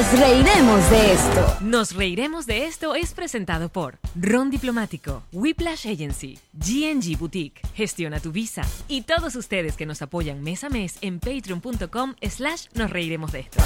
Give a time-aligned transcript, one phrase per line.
[0.00, 1.56] Nos reiremos de esto.
[1.60, 8.32] Nos reiremos de esto es presentado por Ron Diplomático, Whiplash Agency, GNG Boutique, Gestiona tu
[8.32, 13.30] Visa y todos ustedes que nos apoyan mes a mes en patreon.com slash nos reiremos
[13.32, 13.62] de esto.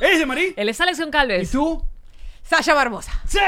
[0.00, 0.54] ¿Eres de Marí?
[0.56, 1.50] Él es Alex ¿Y Goncalves.
[1.50, 1.82] tú?
[2.44, 3.10] Sasha Barbosa.
[3.26, 3.40] ¡Sí!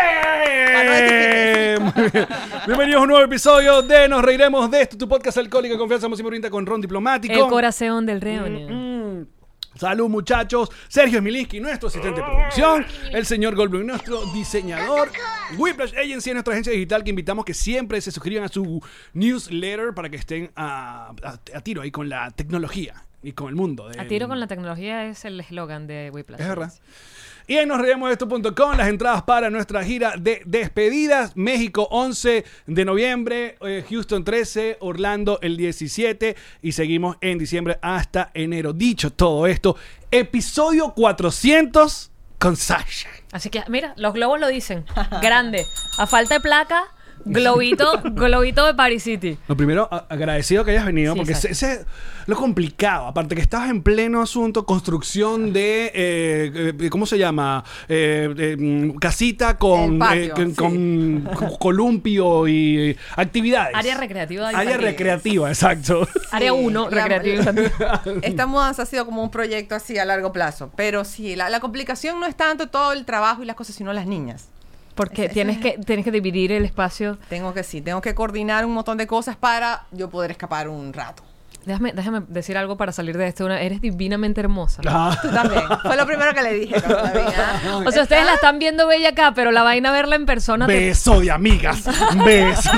[2.66, 6.08] Bienvenidos a un nuevo episodio de Nos Reiremos de esto, tu podcast alcohólico de confianza
[6.08, 7.32] música brinda con Ron Diplomático.
[7.32, 9.20] El corazón del reunión.
[9.20, 9.26] Mm.
[9.76, 15.10] Salud muchachos, Sergio Smilinski, nuestro asistente de producción, el señor Goldblum, nuestro diseñador,
[15.58, 18.82] Whiplash Agency, nuestra agencia digital que invitamos que siempre se suscriban a su
[19.14, 23.54] newsletter para que estén a, a- a tiro ahí con la tecnología y con el
[23.54, 23.86] mundo.
[23.86, 26.40] A del- tiro con la tecnología es el eslogan de Whiplash.
[26.40, 26.72] Es verdad.
[27.46, 31.36] Y en nosreiremosdeesto.com las entradas para nuestra gira de despedidas.
[31.36, 38.30] México 11 de noviembre, eh, Houston 13, Orlando el 17 y seguimos en diciembre hasta
[38.34, 38.72] enero.
[38.72, 39.76] Dicho todo esto,
[40.10, 43.08] episodio 400 con Sasha.
[43.32, 44.84] Así que, mira, los globos lo dicen.
[45.22, 45.64] Grande.
[45.98, 46.84] A falta de placa,
[47.24, 49.38] globito, globito de Paris City.
[49.48, 51.84] Lo primero, agradecido que hayas venido, Sí, porque ese, ese-
[52.26, 53.06] lo complicado.
[53.06, 57.64] Aparte que estabas en pleno asunto, construcción de, eh, eh, ¿cómo se llama?
[57.88, 60.54] Eh, eh, mm, casita con, El patio, eh, con, sí.
[60.56, 63.74] con co- columpio y eh, actividades.
[63.74, 64.82] Área recreativa Área infantil.
[64.86, 66.06] recreativa, exacto.
[66.30, 68.02] Área 1, La- recreativa.
[68.22, 70.70] Esta mudanza ha sido como un proyecto así a largo plazo.
[70.76, 73.92] Pero sí, la, la complicación no es tanto todo el trabajo y las cosas, sino
[73.92, 74.48] las niñas.
[74.94, 77.18] Porque Ese- tienes que, tienes que dividir el espacio.
[77.28, 80.92] Tengo que sí, tengo que coordinar un montón de cosas para yo poder escapar un
[80.92, 81.22] rato.
[81.64, 83.44] Déjame, déjame decir algo para salir de esto.
[83.44, 84.82] Una- eres divinamente hermosa.
[84.84, 85.62] Ah, Tú también.
[85.82, 86.82] Fue lo primero que le dije vi,
[87.36, 87.82] ¿ah?
[87.86, 90.66] O sea, ustedes la están viendo bella acá, pero la vaina verla en persona.
[90.66, 91.84] te- beso de amigas.
[92.24, 92.70] Beso.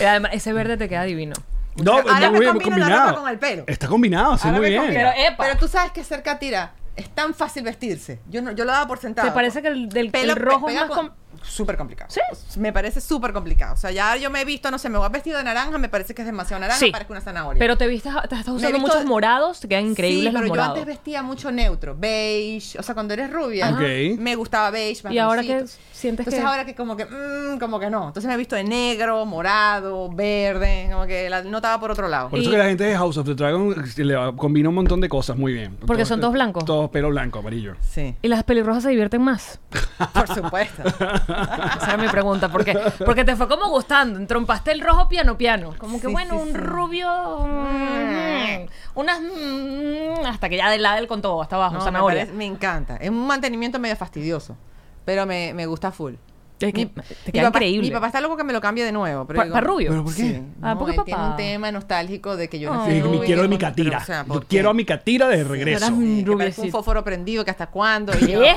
[0.00, 1.34] Además, ese verde te queda divino.
[1.76, 3.08] No, Ahora no, me la combinado.
[3.08, 3.64] ropa con el pelo.
[3.66, 4.84] Está combinado, sí, Ahora muy bien.
[4.88, 5.10] Pero.
[5.38, 8.20] Pero tú sabes que ser catira es tan fácil vestirse.
[8.28, 9.28] Yo no, yo lo daba por sentado.
[9.28, 12.10] ¿Te parece que el, del, pelo el rojo es pega más con- com- súper complicado.
[12.10, 12.20] ¿Sí?
[12.60, 13.72] Me parece súper complicado.
[13.74, 15.78] O sea, ya yo me he visto, no sé, me voy a vestido de naranja,
[15.78, 16.90] me parece que es demasiado naranja, Sí.
[16.92, 17.58] parece una zanahoria.
[17.58, 20.44] Pero te viste, te estás usando visto- muchos morados, te quedan increíbles sí, los pero
[20.46, 20.70] yo morados.
[20.78, 24.18] antes vestía mucho neutro, beige, o sea, cuando eres rubia, Ok.
[24.18, 25.82] me gustaba beige, Y ahora que marroncito.
[26.02, 28.08] Sientes Entonces que- ahora que como que, mm, como que no.
[28.08, 32.28] Entonces me he visto de negro, morado, verde, como que la notaba por otro lado.
[32.28, 34.74] Por eso Y- que la gente de House of the Dragon le va- combina un
[34.74, 35.76] montón de cosas muy bien.
[35.86, 36.64] Porque son todos blancos.
[36.64, 37.74] Todos pelo blanco, amarillo.
[37.80, 39.60] Sí, Y las pelirrojas se divierten más.
[40.12, 40.82] por supuesto.
[40.86, 42.48] Esa era mi pregunta.
[42.50, 42.78] ¿Por qué?
[43.04, 44.18] Porque te fue como gustando.
[44.18, 45.74] Entrompaste el rojo piano piano.
[45.78, 46.54] Como que Sí, bueno, sí, un sí.
[46.58, 47.08] rubio.
[47.46, 49.20] mm, unas.
[49.20, 52.20] mm, hasta que ya del lado con todo, hasta abajo, No, me, zanahoria.
[52.20, 52.96] parece- me encanta.
[52.96, 54.56] Es un mantenimiento medio fastidioso,
[55.04, 56.14] pero me, me gusta full.
[56.60, 57.88] Es que Mi- te mi queda papá, increíble.
[57.88, 59.26] Mi papá está loco que me lo cambie de nuevo.
[59.26, 59.90] Pero Pa- rubio.
[59.90, 60.22] ¿Pero por qué?
[60.22, 60.42] Sí.
[60.62, 61.04] Ah, No, ¿por qué él papá?
[61.06, 63.98] tiene un tema nostálgico de que yo nací Sí, rubia, me quiero a mi catira.
[63.98, 65.86] o sea, Yo ¿por quiero a mi catira de regreso.
[65.88, 68.12] Sí, que un fósforo prendido que hasta cuándo.
[68.20, 68.54] Y yo, ¿Qué?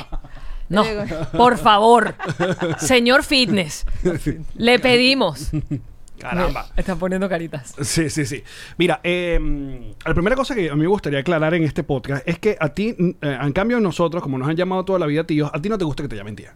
[0.69, 0.83] No,
[1.37, 2.13] por favor,
[2.79, 3.85] señor Fitness,
[4.55, 5.49] le pedimos.
[6.19, 6.67] Caramba.
[6.75, 7.75] Están poniendo caritas.
[7.81, 8.43] Sí, sí, sí.
[8.77, 12.39] Mira, eh, la primera cosa que a mí me gustaría aclarar en este podcast es
[12.39, 15.51] que a ti, eh, en cambio nosotros, como nos han llamado toda la vida tíos,
[15.53, 16.53] a ti no te gusta que te llamen tía.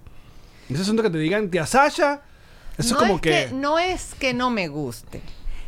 [0.69, 2.21] Ese asunto que te digan tía Sasha,
[2.77, 3.49] eso no es como es que...
[3.53, 5.21] No es que no me guste.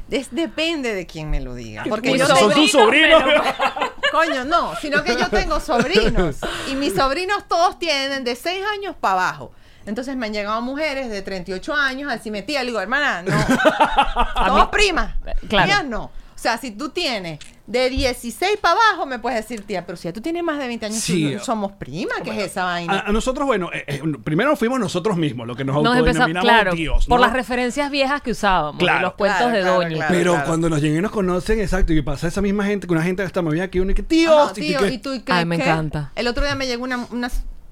[0.09, 1.83] Es, depende de quién me lo diga.
[1.87, 3.23] Porque Bueno, yo son tus sobrinos.
[4.11, 6.37] Coño, no, sino que yo tengo sobrinos.
[6.71, 9.53] Y mis sobrinos todos tienen de 6 años para abajo.
[9.85, 13.31] Entonces me han llegado mujeres de 38 años a decirme, tía, le digo, hermana, no.
[14.47, 15.15] Somos primas.
[15.47, 15.65] Claro.
[15.67, 16.03] Mías no.
[16.05, 17.37] O sea, si tú tienes
[17.67, 20.67] De 16 para abajo me puedes decir, tía, pero si ya tú tienes más de
[20.67, 21.35] 20 años, Sí.
[21.37, 22.93] tú- somos prima, ¿qué es esa vaina?
[22.95, 26.07] A, a nosotros, bueno, eh, eh, primero fuimos nosotros mismos, lo que nos, Nos empezamos,
[26.31, 27.05] autodenominamos claro, tíos.
[27.05, 29.01] por las referencias viejas que usábamos, Claro.
[29.01, 29.95] los cuentos Claro, de claro, Doña.
[29.95, 30.13] claro.
[30.15, 33.03] Pero cuando nos lleguen y nos conocen, exacto, y pasa esa misma gente, que una
[33.03, 34.97] gente hasta me veía aquí, uno y que tío, Ajá, y que- tío, que- ¿y
[34.97, 36.11] tú y qué- Ay, me encanta.
[36.15, 37.29] El otro día me llegó una, una,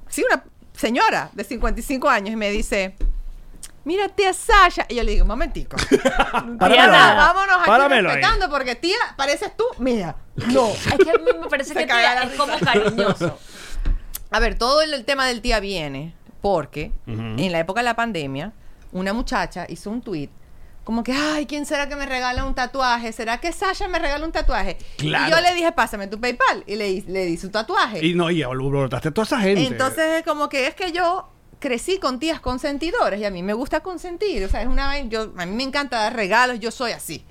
[0.07, 0.43] sí, una
[0.79, 2.95] señora de 55 años y me dice,
[3.83, 4.85] mira, tía Sasha.
[4.89, 5.75] Y yo le digo, un momentico.
[6.59, 7.11] Nada.
[7.11, 7.17] ahí.
[7.17, 8.15] Vámonos aquí Páramelo ahí.
[8.15, 9.65] respetando porque tía, pareces tú.
[9.77, 10.15] Mira,
[10.47, 10.69] no.
[10.69, 12.37] Es que a mí me parece Se que tía es risa.
[12.37, 13.37] como cariñoso.
[14.31, 17.95] A ver, todo el, el tema del tía viene porque en la época de la
[17.95, 18.53] pandemia,
[18.91, 20.29] una muchacha hizo un tweet
[20.89, 23.11] como que, ay, ¿quién será que me regala un tatuaje?
[23.11, 24.75] ¿Será que Sasha me regala un tatuaje?
[24.97, 25.27] Claro.
[25.27, 26.63] Y yo le dije, pásame tu PayPal.
[26.65, 28.03] Y le, di- le di su tatuaje.
[28.03, 29.67] Y no, y brotaste a toda esa gente.
[29.67, 33.53] Entonces es como que es que yo crecí con tías consentidoras y a mí me
[33.53, 34.43] gusta consentir.
[34.43, 37.23] O sea, es una vaina- yo A mí me encanta dar regalos, yo soy así.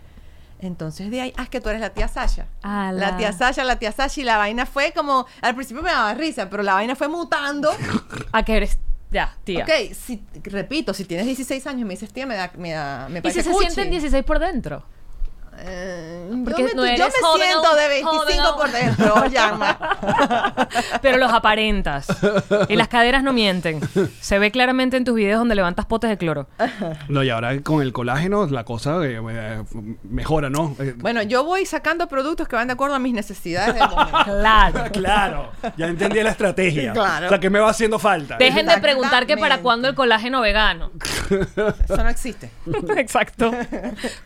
[0.61, 2.47] Entonces de ahí, ah, es que tú eres la tía Sasha.
[2.63, 2.93] Ala.
[3.11, 6.15] La tía Sasha, la tía Sasha y la vaina fue como, al principio me daba
[6.15, 7.71] risa, pero la vaina fue mutando.
[8.33, 8.79] A que eres,
[9.11, 9.65] ya, tía.
[9.65, 13.09] Ok, si, repito, si tienes 16 años y me dices tía, me da, me da,
[13.09, 13.71] me ¿Y parece si se cuchi.
[13.71, 14.85] sienten 16 por dentro?
[15.61, 18.57] Eh, Porque yo me, no yo eres me joven siento aún, de 25 joven aún.
[18.57, 19.79] por dentro, llama.
[21.03, 22.07] Pero los aparentas.
[22.69, 23.81] Y las caderas no mienten.
[24.21, 26.49] Se ve claramente en tus videos donde levantas potes de cloro.
[27.09, 29.63] No, y ahora con el colágeno la cosa eh, eh,
[30.05, 30.77] mejora, ¿no?
[30.79, 34.19] Eh, Bueno, yo voy sacando productos que van de acuerdo a mis necesidades del momento.
[34.39, 34.85] Claro.
[34.93, 36.93] claro, ya entendí la estrategia.
[36.93, 37.27] Claro.
[37.27, 38.37] O sea, que me va haciendo falta.
[38.37, 40.91] Dejen de preguntar que para cuándo el colágeno vegano.
[41.31, 42.51] Eso no existe.
[42.97, 43.51] Exacto.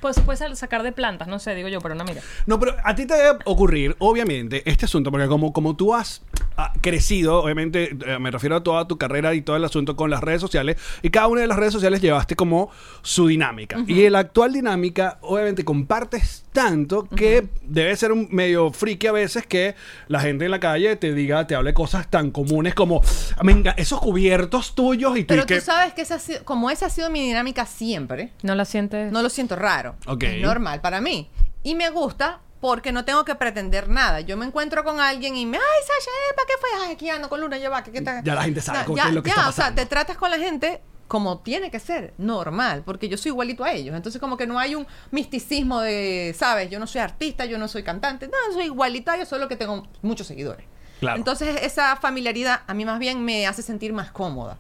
[0.01, 0.93] Pues se puede sacar de
[1.29, 2.23] no sé, digo yo, pero no mira.
[2.47, 6.23] No, pero a ti te debe ocurrir, obviamente, este asunto, porque como, como tú has
[6.57, 10.11] ah, crecido, obviamente, eh, me refiero a toda tu carrera y todo el asunto con
[10.11, 12.71] las redes sociales, y cada una de las redes sociales llevaste como
[13.03, 13.79] su dinámica.
[13.87, 19.13] Y en la actual dinámica, obviamente, compartes tanto que debe ser un medio friki a
[19.13, 19.75] veces que
[20.09, 23.01] la gente en la calle te diga, te hable cosas tan comunes como,
[23.43, 25.55] venga, esos cubiertos tuyos y tú Pero y que...
[25.57, 28.65] tú sabes que esa ha sido- como esa ha sido mi dinámica siempre, ¿No la
[28.67, 29.11] sientes?
[29.13, 29.95] no lo siento raro.
[30.07, 30.23] Ok.
[30.25, 31.31] Es normal para mí.
[31.63, 34.21] Y me gusta porque no tengo que pretender nada.
[34.21, 36.69] Yo me encuentro con alguien y me, ay, Sasha, ¿para qué fue?
[36.81, 38.95] Ay, aquí ando con Luna, ya va, que qué tal?" Ya la gente sabe con
[38.95, 39.83] ya, qué es lo que ya, está o sea, pasando.
[39.83, 43.73] te tratas con la gente como tiene que ser, normal, porque yo soy igualito a
[43.73, 43.97] ellos.
[43.97, 46.71] Entonces, como que no hay un misticismo de, ¿sabes?
[46.71, 48.29] Yo no soy artista, yo no soy cantante.
[48.29, 50.65] No, soy igualito a ellos, solo que tengo muchos seguidores.
[51.01, 51.19] Claro.
[51.19, 54.57] Entonces, esa familiaridad a mí más bien me hace sentir más cómoda.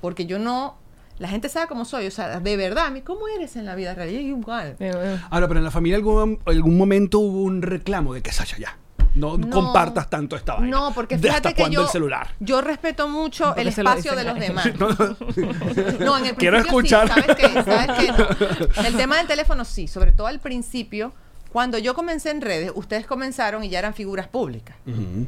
[0.00, 0.78] Porque yo no.
[1.22, 2.08] La gente sabe cómo soy.
[2.08, 4.10] O sea, de verdad, ¿cómo eres en la vida real?
[4.10, 4.74] Yo igual.
[4.80, 5.20] Eh.
[5.30, 8.76] Ahora, pero en la familia algún, algún momento hubo un reclamo de que Sasha ya.
[9.14, 9.48] No, No.
[9.50, 10.68] compartas tanto esta vaina.
[10.76, 12.28] No, porque ¿De fíjate ¿Hasta que cuándo yo, el celular?
[12.40, 14.66] yo respeto mucho ¿Por el espacio de los demás.
[16.00, 17.08] No, en el Quiero escuchar.
[17.08, 17.62] sí, ¿sabes qué?
[17.62, 18.08] ¿Sabes qué?
[18.12, 18.82] No.
[18.88, 21.12] El tema del teléfono sí, sobre todo al principio.
[21.52, 24.74] Cuando yo comencé en redes, ustedes comenzaron y ya eran figuras públicas.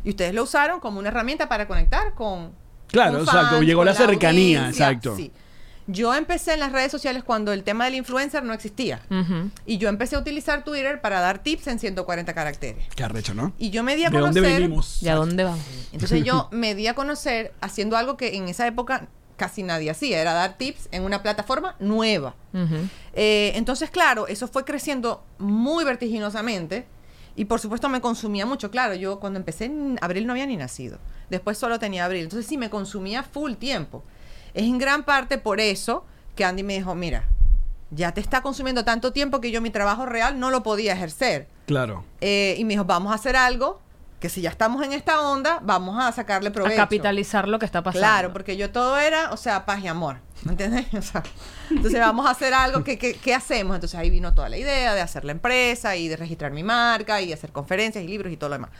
[0.02, 2.52] Y ustedes lo usaron como una herramienta para conectar con.
[2.88, 5.14] Claro, con exacto, llegó con la cercanía, exacto.
[5.14, 5.30] sí.
[5.86, 9.02] Yo empecé en las redes sociales cuando el tema del influencer no existía.
[9.66, 12.86] Y yo empecé a utilizar Twitter para dar tips en 140 caracteres.
[12.94, 13.52] Qué arrecho, ¿no?
[13.58, 14.62] Y yo me di a ¿De dónde conocer.
[14.62, 15.02] venimos?
[15.02, 15.60] ¿Y a dónde vamos?
[15.92, 20.20] Entonces yo me di a conocer haciendo algo que en esa época casi nadie hacía,
[20.20, 22.34] era dar tips en una plataforma nueva.
[23.14, 26.86] Eh, entonces, claro, eso fue creciendo muy vertiginosamente
[27.36, 28.70] y por supuesto me consumía mucho.
[28.70, 30.98] Claro, yo cuando empecé en abril no había ni nacido,
[31.30, 34.04] después solo tenía abril, entonces sí me consumía full tiempo.
[34.54, 36.04] Es en gran parte por eso
[36.36, 37.28] que Andy me dijo, mira,
[37.90, 41.48] ya te está consumiendo tanto tiempo que yo mi trabajo real no lo podía ejercer.
[41.66, 42.04] Claro.
[42.20, 43.80] Eh, y me dijo, vamos a hacer algo
[44.20, 46.76] que si ya estamos en esta onda, vamos a sacarle A provecho.
[46.76, 48.06] capitalizar lo que está pasando.
[48.06, 50.16] Claro, porque yo todo era, o sea, paz y amor.
[50.44, 50.86] ¿Me entiendes?
[50.94, 51.22] O sea,
[51.70, 53.74] entonces vamos a hacer algo que, que, ¿qué hacemos?
[53.74, 57.20] Entonces ahí vino toda la idea de hacer la empresa y de registrar mi marca
[57.20, 58.70] y hacer conferencias y libros y todo lo demás.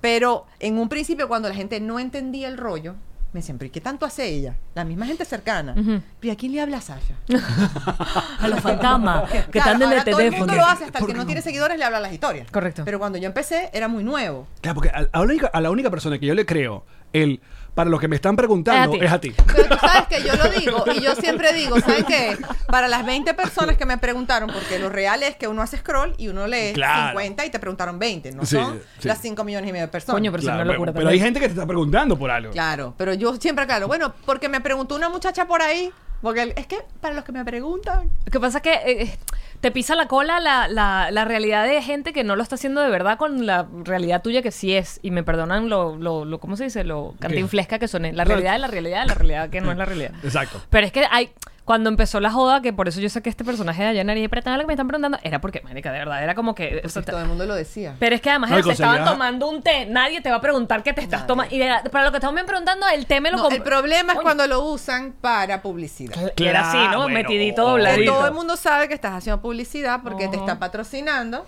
[0.00, 2.94] Pero en un principio, cuando la gente no entendía el rollo,
[3.32, 4.54] me decían, ¿pero y qué tanto hace ella?
[4.74, 5.72] La misma gente cercana.
[5.76, 6.02] Ujú.
[6.20, 7.14] ¿Pero a quién le habla Sasha?
[8.40, 10.38] A los fantasmas que Claro, están en el ahora todo el teléfono.
[10.46, 11.26] mundo lo hace, hasta el ¿Por que no?
[11.26, 12.50] tiene seguidores le habla las historias.
[12.50, 12.82] Correcto.
[12.84, 14.46] Pero cuando yo empecé, era muy nuevo.
[14.60, 17.40] Claro, porque a, a la única, a la única persona que yo le creo, el
[17.74, 19.28] para los que me están preguntando, Es a ti.
[19.28, 19.52] es a ti.
[19.54, 22.36] Pero tú sabes que yo lo digo y yo siempre digo, ¿saben qué?
[22.66, 26.14] Para las 20 personas que me preguntaron, porque lo real es que uno hace scroll
[26.18, 27.18] y uno lee Claro.
[27.18, 29.08] 50 y te preguntaron 20, no Sí, son sí.
[29.08, 30.16] las 5 millones y medio de personas.
[30.20, 32.52] Coño, pero Claro, no locura pero, pero hay gente que te está preguntando por algo.
[32.52, 36.52] Claro, pero yo siempre claro, bueno, porque me preguntó una muchacha por ahí, porque el-
[36.56, 39.18] es que para los que me preguntan, Lo que pasa es que eh,
[39.62, 42.80] te pisa la cola la, la, la realidad de gente que no lo está haciendo
[42.80, 44.98] de verdad con la realidad tuya que sí es.
[45.02, 46.82] Y me perdonan lo, lo, lo ¿cómo se dice?
[46.82, 48.12] Lo cantinflesca que soné.
[48.12, 50.10] La realidad de la realidad de la realidad que no es la realidad.
[50.24, 50.60] Exacto.
[50.68, 51.30] Pero es que hay,
[51.64, 54.28] cuando empezó la joda, que por eso yo sé que este personaje de Ayanari y
[54.28, 56.82] pero lo que me están preguntando, era porque, marica, de verdad, era como que...
[56.84, 57.94] o sea, todo el mundo lo decía.
[58.00, 59.86] pero es que además No, se estaban tomando un té.
[59.86, 61.28] Nadie te va a preguntar qué te estás Nadie.
[61.28, 61.54] tomando.
[61.54, 64.46] Y para lo que estamos preguntando, el té me lo No, el problema es cuando
[64.48, 66.32] lo usan para publicidad.
[66.34, 67.02] Que era así, ¿no?
[67.02, 68.12] Bueno, Metidito, dobladito.
[68.12, 71.46] todo el mundo sabe que estás haciendo publicidad porque te está patrocinando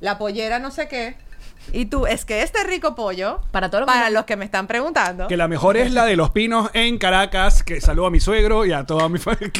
[0.00, 1.16] la pollera no sé qué.
[1.72, 4.44] Y tú, es que este rico pollo, Para todo lo que- para los que me
[4.44, 8.10] están preguntando, Que la mejor es la de los pinos en Caracas, que saludo a
[8.10, 9.50] mi suegro y a toda mi familia.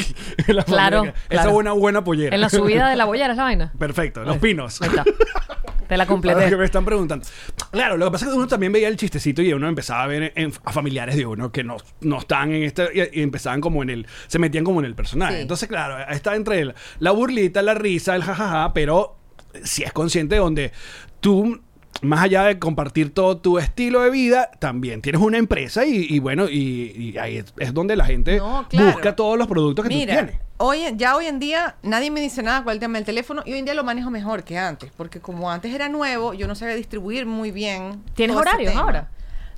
[0.48, 1.04] la Claro.
[1.04, 1.50] Esa claro.
[1.50, 2.34] es una buena pollera.
[2.34, 3.72] En la subida de la bollera es la vaina.
[3.78, 4.80] Perfecto, los pinos.
[4.82, 5.04] Ahí está.
[5.04, 6.56] Te la Para los que completé.
[6.56, 7.26] me están preguntando.
[7.70, 10.06] Claro, lo que pasa es que uno también veía el chistecito y uno empezaba a
[10.06, 13.60] ver en- a familiares de uno que no, no están en este y, y empezaban
[13.60, 15.34] como en el se metían como en el personaje.
[15.36, 15.40] Sí.
[15.42, 19.18] Entonces, claro, está entre el- la burlita, la risa, el jajaja, pero
[19.62, 20.72] si es consciente donde
[21.20, 21.60] tú
[22.02, 26.18] más allá de compartir todo tu estilo de vida, también tienes una empresa y, y
[26.18, 28.92] bueno, y, y ahí es, es donde la gente No, claro.
[28.92, 30.36] busca todos los productos que tú tienes.
[30.58, 33.42] hoy, en- ya hoy en día nadie me dice nada con el tema del teléfono
[33.46, 36.46] y hoy en día lo manejo mejor que antes, porque como antes era nuevo, yo
[36.46, 38.02] no sabía distribuir muy bien.
[38.14, 39.08] ¿Tienes horarios ahora?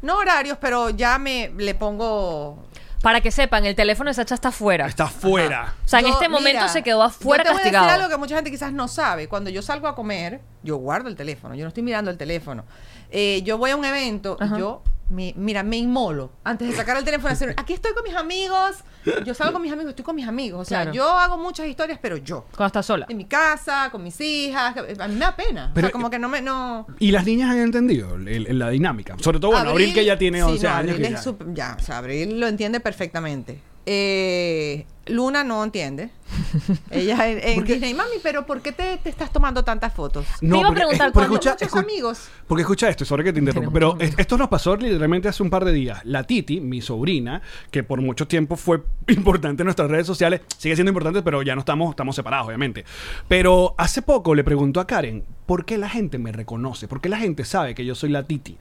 [0.02, 2.64] No horarios, pero ya me le pongo...
[3.02, 4.86] Para que sepan, el teléfono de Sacha está afuera.
[4.86, 5.74] Está fuera.
[5.84, 7.72] O sea, en Yo, este momento mira, se quedó afuera yo te voy a decir
[7.72, 8.02] castigado.
[8.04, 9.28] algo que mucha gente quizás no sabe.
[9.28, 11.54] Cuando yo salgo a comer, yo guardo el teléfono.
[11.54, 12.64] Yo no estoy mirando el teléfono.
[13.10, 14.56] Eh, yo voy a un evento Ajá.
[14.56, 16.30] y yo, me- mira, me inmolo.
[16.44, 18.76] Antes de sacar el teléfono hacer, aquí estoy con mis amigos.
[19.24, 20.60] Yo salgo con mis amigos, estoy con mis amigos.
[20.62, 20.92] O sea, Claro.
[20.94, 22.44] yo hago muchas historias, pero yo.
[22.56, 23.06] Cuando estás sola.
[23.08, 24.74] En mi casa, con mis hijas.
[24.76, 25.70] A mí me da pena.
[25.74, 26.40] Pero- o sea, como que no me...
[26.42, 26.86] No...
[26.98, 29.16] Y las niñas han entendido el- el- la dinámica.
[29.20, 30.90] Sobre todo, bueno, Abril, que ya tiene sí, 11 no, años.
[30.90, 33.60] Abril que es ya- súper- ya, o sea, Abril lo entiende perfectamente.
[33.86, 36.10] Eh, Luna no entiende.
[36.90, 40.26] Ella en, en Disney, mami, pero ¿por qué te, te estás tomando tantas fotos?
[40.40, 42.28] Te iba a preguntar, porque cuando- Muchos amigos.
[42.48, 45.42] Porque escucha esto, sorry que te interrumpa, Tenemos pero es- esto nos pasó literalmente hace
[45.42, 46.00] un par de días.
[46.04, 50.74] La Titi, mi sobrina, que por mucho tiempo fue importante en nuestras redes sociales, sigue
[50.74, 52.84] siendo importante, pero ya no estamos, estamos separados, obviamente.
[53.28, 56.88] Pero hace poco le preguntó a Karen, ¿por qué la gente me reconoce?
[56.88, 58.58] ¿Por qué la gente sabe que yo soy la Titi?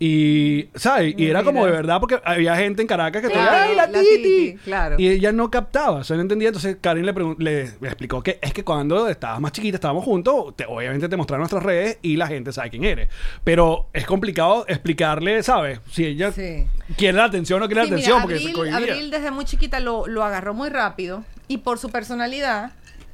[0.00, 1.14] Y, ¿sabes?
[1.16, 3.86] Y era como de verdad, porque había gente en Caracas que Claro, decía, ¡ay, la,
[3.86, 4.22] la Titi!
[4.22, 4.96] Titi, claro.
[4.98, 6.48] Y ella no captaba, o sea, no entendía.
[6.48, 10.54] Entonces Karen le, le, le explicó que es que cuando estabas más chiquita, estábamos juntos,
[10.56, 13.08] te- obviamente te mostraron nuestras redes y la gente sabe quién eres.
[13.44, 15.80] Pero es complicado explicarle, ¿sabes?
[15.90, 16.66] Si ella Sí.
[16.96, 18.72] quiere la atención o no quiere Sí, la mira, atención, porque.
[18.72, 22.72] Abril desde muy chiquita lo, lo agarró muy rápido y por su personalidad,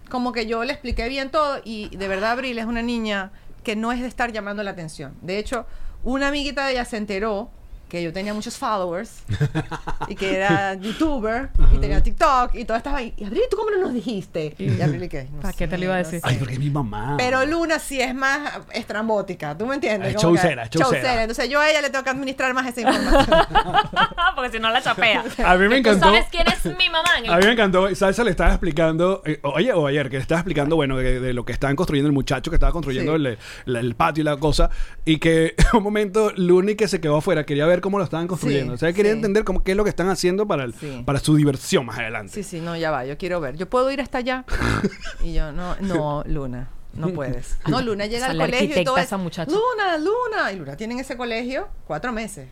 [0.08, 3.30] como que yo le expliqué bien todo y de verdad Abril es una niña
[3.64, 5.14] que no es de estar llamando la atención.
[5.22, 5.66] De hecho,
[6.04, 7.50] una amiguita de ella se enteró
[7.92, 9.22] que yo tenía muchos followers
[10.08, 13.12] y que era youtuber y tenía TikTok y todo estaba ahí.
[13.18, 14.54] Y Abril, ¿tú cómo no nos dijiste?
[14.58, 15.28] Y Abril, ¿qué?
[15.30, 16.18] No ¿Para qué te lo iba a decir?
[16.22, 17.16] Ay, porque es mi mamá.
[17.18, 20.16] Pero Luna sí es más estrambótica, ¿tú me entiendes?
[20.16, 21.20] Chaucera, chaucera.
[21.22, 23.26] Entonces yo a ella le tengo que administrar más esa información.
[24.34, 25.22] Porque si no la chapea.
[25.44, 26.06] A mí me ¿Tú encantó.
[26.06, 27.10] sabes quién es mi mamá?
[27.28, 27.94] A mí me encantó.
[27.94, 31.34] Salsa le estaba explicando, eh, oye, o ayer, que le estaba explicando, bueno, de, de
[31.34, 33.16] lo que estaban construyendo el muchacho que estaba construyendo Sí.
[33.16, 33.26] el,
[33.66, 34.70] el- el patio y la cosa.
[35.04, 38.26] Y que en un momento Luni que se quedó afuera quería ver cómo lo estaban
[38.26, 38.72] construyendo.
[38.72, 39.16] Sí, o sea, quería sí.
[39.16, 41.02] entender cómo, qué es lo que están haciendo para, el- Sí.
[41.04, 42.32] para su diversión más adelante.
[42.32, 43.56] Sí, sí, no, ya va, yo quiero ver.
[43.58, 44.44] Yo puedo ir hasta allá.
[45.22, 47.56] Y yo, no, no, Luna, no puedes.
[47.68, 49.50] No, Luna llega al colegio y todo es, esa muchacha.
[49.52, 50.50] Luna, Luna.
[50.52, 52.48] Y Luna tiene en ese colegio cuatro meses.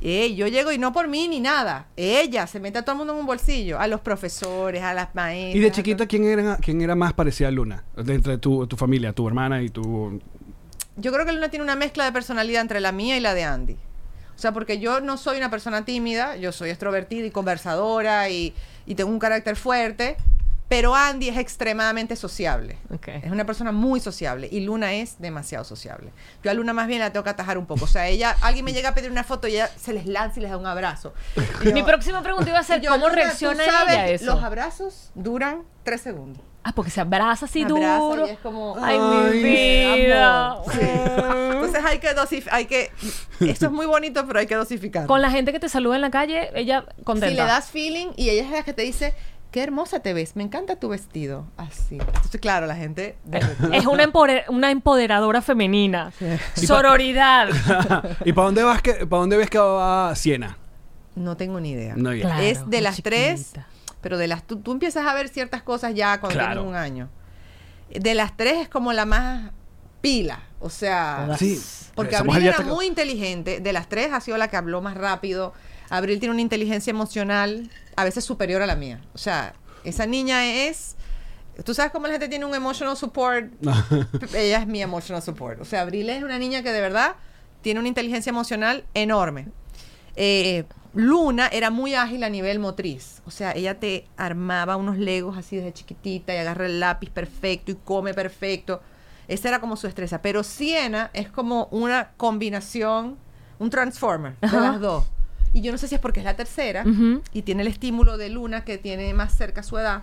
[0.00, 1.86] Y yo llego y no por mí ni nada.
[1.96, 3.78] Ella se mete a todo el mundo en un bolsillo.
[3.78, 5.54] A los profesores, a las maestras.
[5.56, 7.84] Y de chiquita, ¿quién era, quién era más parecida a Luna?
[7.96, 10.20] De entre tu, tu familia, tu hermana y tu...
[10.96, 13.44] Yo creo que Luna tiene una mezcla de personalidad entre la mía y la de
[13.44, 13.76] Andy.
[14.36, 18.54] O sea, porque yo no soy una persona tímida, yo soy extrovertida y conversadora y,
[18.86, 20.16] y tengo un carácter fuerte,
[20.68, 22.78] pero Andy es extremadamente sociable.
[23.06, 26.10] Es una persona muy sociable y Luna es demasiado sociable.
[26.42, 27.84] Yo a Luna más bien la tengo que atajar un poco.
[27.84, 30.40] O sea, ella, alguien me llega a pedir una foto y ella se les lanza
[30.40, 31.12] y les da un abrazo.
[31.62, 33.92] Y Mi yo- próxima pregunta iba a ser, yo, ¿cómo Luna, ¿tú reacciona sabes?
[33.94, 34.24] ella a eso?
[34.24, 36.42] Los abrazos duran tres segundos.
[36.66, 38.26] Ah, porque se abraza así Abraza duro.
[38.26, 40.56] y es como, Ay, Ay, mi vida.
[40.72, 40.78] Sí.
[40.80, 42.90] Entonces hay que dosificar, hay que,
[43.40, 45.06] esto es muy bonito, pero hay que dosificar.
[45.06, 47.28] Con la gente que te saluda en la calle, ella contenta.
[47.28, 49.14] Si le das feeling y ella es la que te dice,
[49.50, 51.46] qué hermosa te ves, me encanta tu vestido.
[51.58, 51.98] Así.
[51.98, 53.16] Entonces, claro, la gente...
[53.70, 54.10] Es una,
[54.48, 56.12] una empoderadora femenina.
[56.54, 57.48] Sororidad.
[58.24, 60.56] ¿Y para dónde vas que, para dónde ves que va Siena?
[61.14, 61.94] No tengo ni idea.
[61.94, 62.26] No, idea.
[62.26, 63.52] Claro, es de las tres.
[64.04, 66.60] Pero de las tú, tú empiezas a ver ciertas cosas ya cuando Claro.
[66.60, 67.08] tienes un año.
[67.90, 69.50] De las tres es como la más
[70.02, 71.58] pila, o sea, Sí.
[71.94, 73.60] porque Abril era muy inteligente.
[73.60, 75.54] De las tres ha sido la que habló más rápido.
[75.88, 79.00] Abril tiene una inteligencia emocional a veces superior a la mía.
[79.14, 80.96] O sea, esa niña es.
[81.64, 83.50] Tú sabes cómo la gente tiene un emotional support.
[84.34, 85.60] Ella es mi emotional support.
[85.62, 87.14] O sea, Abril es una niña que de verdad
[87.62, 89.48] tiene una inteligencia emocional enorme.
[90.16, 93.20] Eh, Luna era muy ágil a nivel motriz.
[93.26, 97.72] O sea, ella te armaba unos legos así desde chiquitita y agarra el lápiz perfecto
[97.72, 98.80] y come perfecto.
[99.26, 100.22] Esa era como su destreza.
[100.22, 103.16] Pero Siena es como una combinación,
[103.58, 104.60] un transformer de Ajá.
[104.60, 105.04] las dos.
[105.52, 106.84] Y yo no sé si es porque es la tercera
[107.32, 110.02] y tiene el estímulo de Luna que tiene más cerca su edad,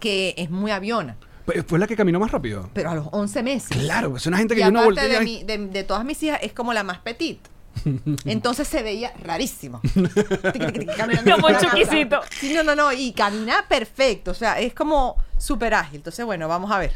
[0.00, 1.16] que es muy aviona.
[1.44, 2.68] Pues Fue la que caminó más rápido.
[2.74, 3.68] Pero a los 11 meses.
[3.78, 5.04] Claro, es una gente que Y yo no voltea.
[5.08, 7.38] de, mi- de- de todas mis hijas, es como la más petit.
[8.24, 9.80] Entonces se veía rarísimo.
[9.94, 12.20] Como Chuquisito.
[12.30, 12.92] Sí, no, no, no.
[12.92, 14.30] Y camina perfecto.
[14.30, 15.96] O sea, es como súper ágil.
[15.96, 16.92] Entonces, bueno, vamos a ver.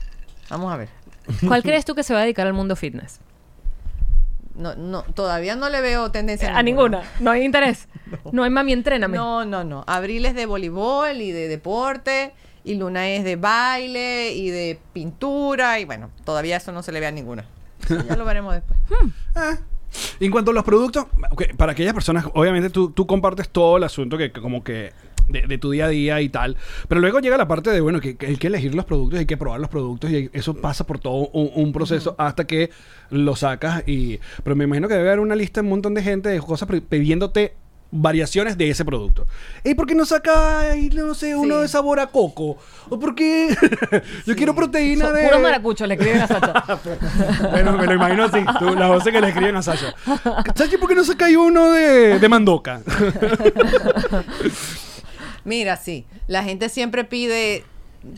[0.49, 0.89] Vamos a ver.
[1.47, 3.21] ¿Cuál crees tú que se va a dedicar al mundo fitness?
[4.55, 7.03] No, no, todavía no le veo tendencia A ninguna.
[7.21, 7.89] No hay interés.
[8.33, 9.17] No hay mami, entréname.
[9.17, 9.85] No, no, no.
[9.87, 12.33] Abril es de voleibol y de deporte.
[12.63, 15.79] Y Luna es de baile y de pintura.
[15.79, 17.45] Y bueno, todavía eso no se le ve a ninguna.
[17.89, 18.79] Ya lo veremos después.
[19.35, 19.57] Ah.
[20.19, 21.07] Y en cuanto a los productos,
[21.57, 24.93] para aquellas personas, obviamente tú, tú compartes todo el asunto que, que como que
[25.29, 26.57] de, de tu día a día y tal,
[26.89, 29.27] pero luego llega la parte de, bueno, que, que hay que elegir los productos, hay
[29.27, 32.71] que probar los productos y eso pasa por todo un, un proceso hasta que
[33.11, 34.19] lo sacas y...
[34.43, 36.69] Pero me imagino que debe haber una lista de un montón de gente de cosas
[36.89, 37.55] pidiéndote
[37.93, 39.27] variaciones de ese producto.
[39.65, 40.63] ¿Y por qué no saca,
[40.95, 41.61] no sé, uno Sí.
[41.63, 42.57] de sabor a coco?
[42.89, 43.55] ¿O por qué
[44.27, 45.25] yo quiero proteína Son de...
[45.25, 46.53] puros maracuchos, le escriben a Sacha.
[47.51, 49.95] Bueno, me lo imagino así, tú, las voces que le escriben a Sasha.
[50.55, 52.81] Sachi, ¿por qué no saca ahí uno de, de Mandoca?
[55.45, 56.07] Mira, sí.
[56.27, 57.65] La gente siempre pide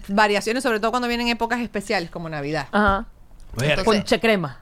[0.08, 2.68] variaciones, sobre todo cuando vienen épocas especiales como Navidad.
[2.72, 3.06] Ajá.
[3.54, 4.58] Entonces- Ponche crema.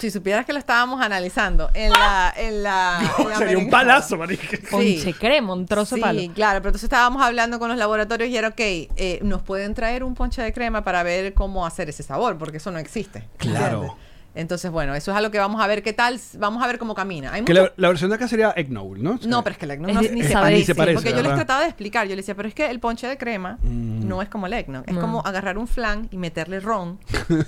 [0.00, 2.32] Si supieras que lo estábamos analizando en la...
[2.36, 4.58] En la, en la Sería un palazo, marica.
[4.70, 6.20] Ponche crema, un trozo sí, de palo.
[6.34, 10.02] claro, pero entonces estábamos hablando con los laboratorios y era, ok, eh, nos pueden traer
[10.02, 13.28] un ponche de crema para ver cómo hacer ese sabor, porque eso no existe.
[13.36, 13.82] Claro.
[13.82, 14.09] ¿entiendes?
[14.34, 16.94] Entonces, bueno, eso es algo que vamos a ver qué tal, vamos a ver cómo
[16.94, 17.32] camina.
[17.32, 19.18] Hay Que mucho- la, la versión de acá sería Eggnog, ¿no?
[19.26, 21.22] No, pero es que el Es no, ni, se parece, ni se parece, Porque yo
[21.22, 22.06] les trataba de explicar.
[22.06, 24.06] Yo les decía, pero es que el ponche de crema Mm.
[24.06, 24.84] no es como el eggnog.
[24.86, 26.98] Es como agarrar un flan y meterle ron,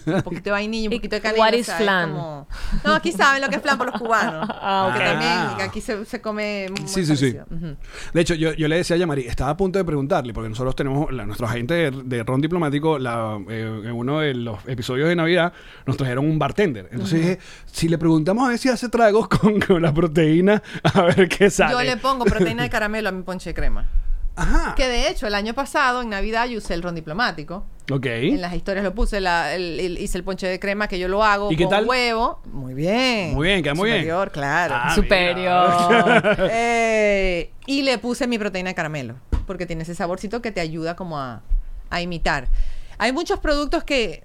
[0.06, 1.40] un poquito de vainilla, un ¿Y poquito de canela.
[1.44, 2.10] what o is sea, es flan?
[2.12, 2.48] como-
[2.84, 4.48] No, aquí saben lo que es flan por los cubanos.
[4.64, 4.98] Ah, ok.
[4.98, 5.56] Que también Ah.
[5.60, 7.36] aquí se, se come muy Sí, sí, sí.
[8.12, 10.74] De hecho, yo, yo le decía a Yamari, estaba a punto de preguntarle, porque nosotros
[10.76, 15.08] tenemos, la- nuestro agente de, de Ron Diplomático, la, eh, en uno de los episodios
[15.08, 15.52] de Navidad,
[15.86, 16.72] nos trajeron un bartender.
[16.81, 21.02] Entonces dije, si le preguntamos a ver si hace tragos con, con la proteína, a
[21.02, 21.73] ver qué sale.
[21.73, 23.88] Yo le pongo proteína de caramelo a mi ponche de crema.
[24.35, 24.75] Ajá.
[24.75, 27.67] Que de hecho, el año pasado, en Navidad, yo usé el ron diplomático.
[27.91, 28.06] Ok.
[28.06, 31.06] En las historias lo puse, la- el- el- hice el ponche de crema que yo
[31.06, 31.87] lo hago ¿Y qué con tal?
[31.87, 32.41] huevo.
[32.50, 33.35] Muy bien.
[33.35, 33.99] Muy bien, queda muy bien.
[34.00, 34.75] Superior, claro.
[34.78, 36.49] Ah, Superior.
[36.50, 40.97] Eh, y le puse mi proteína de caramelo, porque tiene ese saborcito que te ayuda
[40.97, 41.43] como a,
[41.91, 42.49] a imitar.
[42.97, 44.25] Hay muchos productos que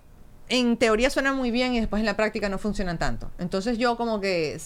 [0.49, 3.29] en teoría suenan muy bien y después en la práctica no funcionan tanto.
[3.37, 4.59] Entonces yo como que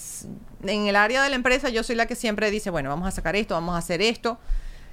[0.64, 3.12] en el área de la empresa yo soy la que siempre dice, bueno, vamos a
[3.12, 4.38] sacar esto, vamos a hacer esto.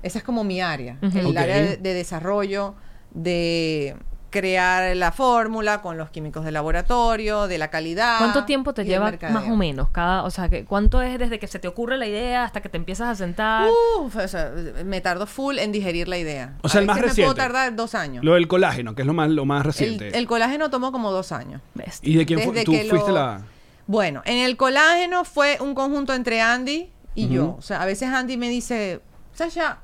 [0.02, 2.74] Esa es como mi área, el área de, de desarrollo,
[3.10, 3.96] de
[4.30, 8.18] crear la fórmula con los químicos de laboratorio, de la calidad.
[8.18, 11.46] ¿Cuánto tiempo te lleva más o menos cada, o sea, que cuánto es desde que
[11.46, 13.68] se te ocurre la idea hasta que te empiezas a sentar?
[14.00, 14.52] Uf, o sea,
[14.84, 16.54] me tardo full en digerir la idea.
[16.62, 17.54] O sea, A el más veces me puedo reciente.
[17.54, 18.24] tardar dos años.
[18.24, 20.16] Lo del colágeno, que es lo más, lo más reciente.
[20.18, 21.62] el colágeno tomó como dos años.
[21.74, 22.10] Bestia.
[22.10, 23.40] ¿Y de quién Tú fuiste lo- la...
[23.86, 27.56] Bueno, en el colágeno fue un conjunto entre Andy y yo.
[27.58, 29.00] O sea, a veces Andy me dice,
[29.32, 29.78] Sasha,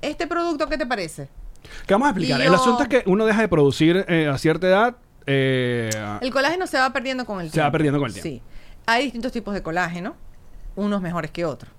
[0.00, 1.28] ¿este producto qué te parece?
[1.86, 2.40] ¿Qué vamos a explicar?
[2.40, 4.96] Y El yo- asunto es que uno deja de producir eh, a cierta edad.
[5.26, 7.66] eh, El colágeno se va perdiendo con el Se tiempo.
[7.66, 8.28] va perdiendo con el tiempo.
[8.28, 8.42] Sí.
[8.86, 10.16] Hay distintos tipos de colágeno,
[10.76, 11.70] unos mejores que otros.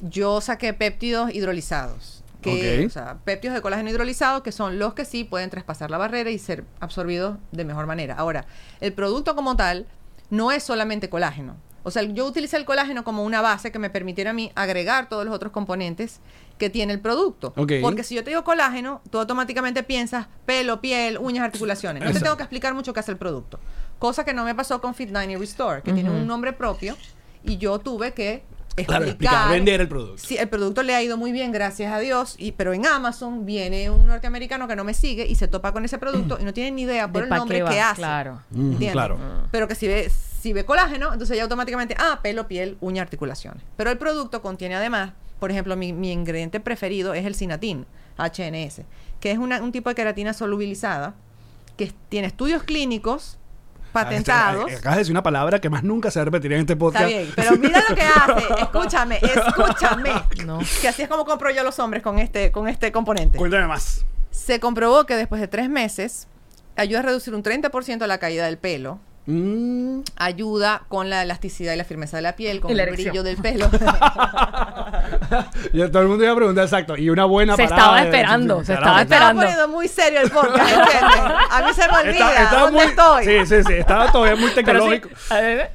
[0.00, 2.24] Yo saqué péptidos hidrolizados.
[2.40, 2.86] Que, Ok.
[2.86, 6.30] O sea, péptidos de colágeno hidrolizado que son los que sí pueden traspasar la barrera
[6.30, 8.14] y ser absorbidos de mejor manera.
[8.14, 8.46] Ahora,
[8.80, 9.86] el producto como tal
[10.30, 11.56] no es solamente colágeno.
[11.82, 15.08] O sea, yo utilicé el colágeno como una base que me permitiera a mí agregar
[15.10, 16.20] todos los otros componentes
[16.60, 17.52] que tiene el producto.
[17.54, 22.04] Porque si yo te digo colágeno, tú automáticamente piensas pelo, piel, uñas, articulaciones.
[22.04, 23.58] No te tengo que explicar mucho qué hace el producto.
[23.98, 26.96] Cosa que no me pasó con Fit9 y Restore, que tiene un nombre propio
[27.42, 28.44] y yo tuve que
[28.76, 28.86] explicar.
[28.86, 30.22] Claro, explicar, vender el producto.
[30.22, 33.44] Sí, el producto le ha ido muy bien, gracias a Dios, y, pero en Amazon
[33.46, 36.52] viene un norteamericano que no me sigue y se topa con ese producto y no
[36.52, 37.96] tiene ni idea por De el nombre qué va, que hace.
[37.96, 38.42] claro.
[38.54, 38.92] ¿Entiendes?
[38.92, 39.18] claro.
[39.50, 43.62] Pero que si ve, si ve colágeno, entonces ya automáticamente, ah, pelo, piel, uña, articulaciones.
[43.76, 48.82] Pero el producto contiene además, por ejemplo, mi, mi ingrediente preferido es el cinatín, HNS,
[49.18, 51.14] que es una- un tipo de queratina solubilizada
[51.76, 53.38] que tiene estudios clínicos
[53.92, 54.66] patentados.
[54.70, 56.74] Ah, Acabas de decir una palabra que más nunca se va a repetir en este
[56.74, 57.06] Está podcast.
[57.06, 58.54] bien, pero mira lo que hace.
[58.62, 60.10] Escúchame, escúchame.
[60.44, 60.60] No.
[60.80, 63.36] Que así es como compro yo a los hombres con este, con este componente.
[63.38, 64.04] Cuéntame más.
[64.30, 66.28] Se comprobó que después de tres meses
[66.76, 70.00] ayuda a reducir un 30% la caída del pelo, Mm.
[70.16, 73.10] Ayuda con la elasticidad y la firmeza de la piel, con el erección.
[73.10, 73.70] brillo del pelo.
[75.72, 76.96] Ya todo el mundo iba a preguntar exacto.
[76.96, 78.74] Y una buena Se parada estaba de- esperando, se Caramba.
[78.74, 79.42] estaba Me estaba esperando.
[79.42, 81.32] poniendo muy serio el podcast, ¿entienden?
[81.50, 83.24] A mí se me olvida Está- estaba dónde muy, estoy.
[83.24, 83.72] Sí, sí, sí.
[83.74, 85.08] Estaba todavía muy Pero sí, tecnológico.
[85.30, 85.70] a ver,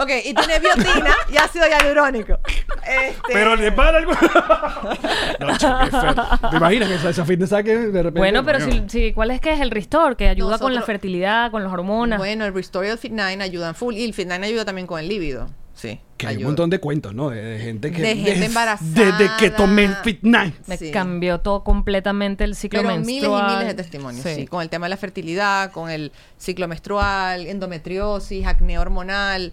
[0.00, 2.38] Ok, y tiene biotina y ácido hialurónico.
[2.86, 4.12] Este, Pero le para algo.
[5.40, 6.50] no, chico, qué feo.
[6.50, 8.18] ¿Te imaginas que esa, esa fitness saque de repente?
[8.20, 10.16] Bueno, pero si, si- ¿cuál es que es el Restore?
[10.16, 12.18] Que ayuda con la fertilidad, con las hormonas.
[12.18, 13.94] Bueno, el Restore y el Fit9 ayudan full.
[13.94, 15.48] Y el Fit9 ayuda también con el líbido.
[15.74, 16.00] Sí.
[16.16, 17.30] Que hay un montón de cuentos, ¿no?
[17.30, 18.02] De, de gente que.
[18.02, 18.90] De gente embarazada.
[18.90, 20.54] Desde que tomé el Fit Night.
[20.66, 20.90] Me Sí.
[20.90, 23.52] cambió todo completamente el ciclo Pero miles y menstrual.
[23.58, 24.34] miles de testimonios, sí.
[24.34, 24.46] Sí.
[24.48, 29.52] Con el tema de la fertilidad, con el ciclo menstrual, endometriosis, acné hormonal.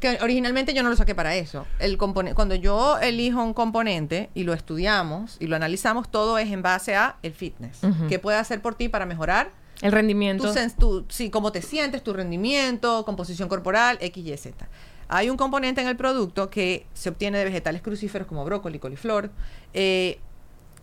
[0.00, 1.66] Que originalmente yo no lo saqué para eso.
[1.78, 6.62] El cuando yo elijo un componente y lo estudiamos y lo analizamos, todo es en
[6.62, 7.80] base a el fitness.
[8.08, 9.50] ¿Qué puede hacer por ti para mejorar
[9.82, 10.44] El rendimiento.
[10.52, 14.68] tu, sens- tu- sí, cómo te sientes, tu rendimiento, composición corporal, X, Y, Z.
[15.08, 19.30] Hay un componente en el producto que se obtiene de vegetales crucíferos como brócoli, coliflor,
[19.74, 20.18] eh,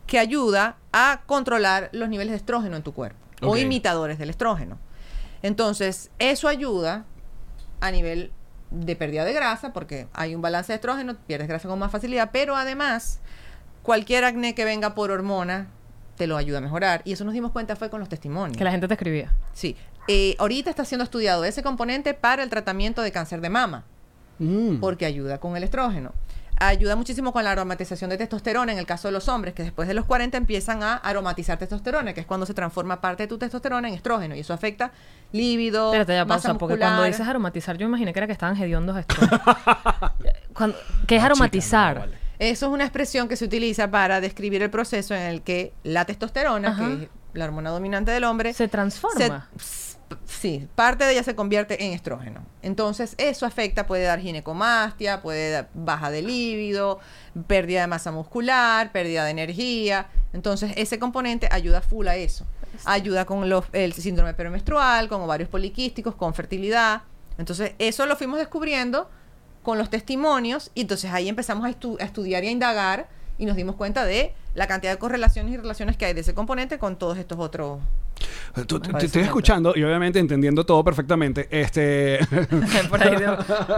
[0.06, 4.78] que ayuda a controlar los niveles de estrógeno en tu cuerpo o imitadores del estrógeno.
[5.42, 7.06] Entonces, eso ayuda
[7.80, 8.32] a nivel
[8.72, 12.30] de pérdida de grasa, porque hay un balance de estrógeno, pierdes grasa con más facilidad,
[12.32, 13.20] pero además,
[13.84, 15.68] cualquier acné que venga por hormona
[16.18, 17.02] te lo ayuda a mejorar.
[17.06, 18.58] Y eso nos dimos cuenta fue con los testimonios.
[18.58, 19.34] Que la gente te escribía.
[19.54, 19.76] Sí.
[20.08, 23.84] Eh, ahorita está siendo estudiado ese componente para el tratamiento de cáncer de mama,
[24.40, 24.80] Mm.
[24.80, 26.14] porque ayuda con el estrógeno.
[26.60, 29.88] Ayuda muchísimo con la aromatización de testosterona en el caso de los hombres, que después
[29.88, 33.38] de los 40 empiezan a aromatizar testosterona, que es cuando se transforma parte de tu
[33.38, 34.92] testosterona en estrógeno, y eso afecta
[35.32, 38.58] líbido, Espérate, ya masa pausa, porque cuando dices aromatizar, yo imaginé que era que estaban
[38.62, 38.98] hediondos.
[40.54, 41.94] Cuando- ¿Qué es No, aromatizar?
[41.96, 42.28] chica, no, vale.
[42.40, 46.06] Eso es una expresión que se utiliza para describir el proceso en el que la
[46.06, 46.86] testosterona, Ajá.
[46.88, 49.50] que es la hormona dominante del hombre, Se transforma.
[49.58, 52.42] se- sí, parte de ella se convierte en estrógeno.
[52.62, 57.00] Entonces, eso afecta, puede dar ginecomastia, puede dar baja de líbido,
[57.48, 60.08] pérdida de masa muscular, pérdida de energía.
[60.34, 62.46] Entonces, ese componente ayuda full a eso.
[62.86, 67.02] Ayuda con los, el síndrome premenstrual, con ovarios poliquísticos, con fertilidad.
[67.38, 69.10] Entonces, eso lo fuimos descubriendo
[69.64, 73.46] con los testimonios y entonces ahí empezamos a, estu- a estudiar y a indagar y
[73.46, 76.80] nos dimos cuenta de la cantidad de correlaciones y relaciones que hay de ese componente
[76.80, 77.80] con todos estos otros
[78.66, 81.48] Tú- tú- te estoy escuchando y obviamente entendiendo todo perfectamente.
[81.52, 82.20] Este.
[82.90, 83.16] Por ahí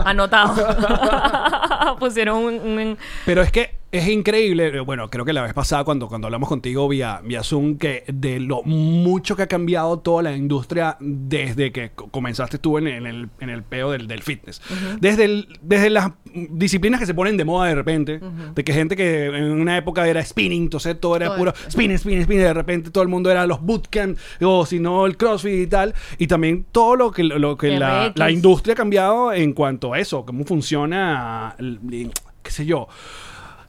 [0.06, 0.56] anotado.
[1.99, 5.84] Pusieron un, un- Pero es que es increíble, eh, bueno, creo que la vez pasada
[5.84, 10.21] cuando, cuando hablamos contigo vía, vía Zoom, que de lo mucho que ha cambiado toda
[10.21, 14.21] la industria desde que co- comenzaste tú en, en el, en el peo del, del
[14.21, 14.62] fitness.
[15.02, 18.19] desde, el- desde las disciplinas que se ponen de moda de repente,
[18.54, 21.97] de que gente que en una época era spinning, entonces todo era Todo puro spinning,
[21.97, 25.54] spinning, spinning, de repente todo el mundo era los bootcamp, o si no el crossfit
[25.63, 29.54] y tal, y también todo lo que, lo que la, la industria ha cambiado en
[29.54, 31.56] cuanto a eso, cómo funciona,
[32.43, 32.88] qué sé yo,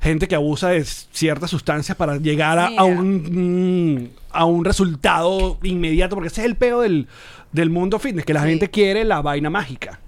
[0.01, 6.15] gente que abusa de ciertas sustancias para llegar a, un mm, a un resultado inmediato,
[6.17, 7.07] porque ese es el peo del,
[7.53, 8.49] del mundo fitness, que la Sí.
[8.51, 10.01] gente quiere la vaina mágica.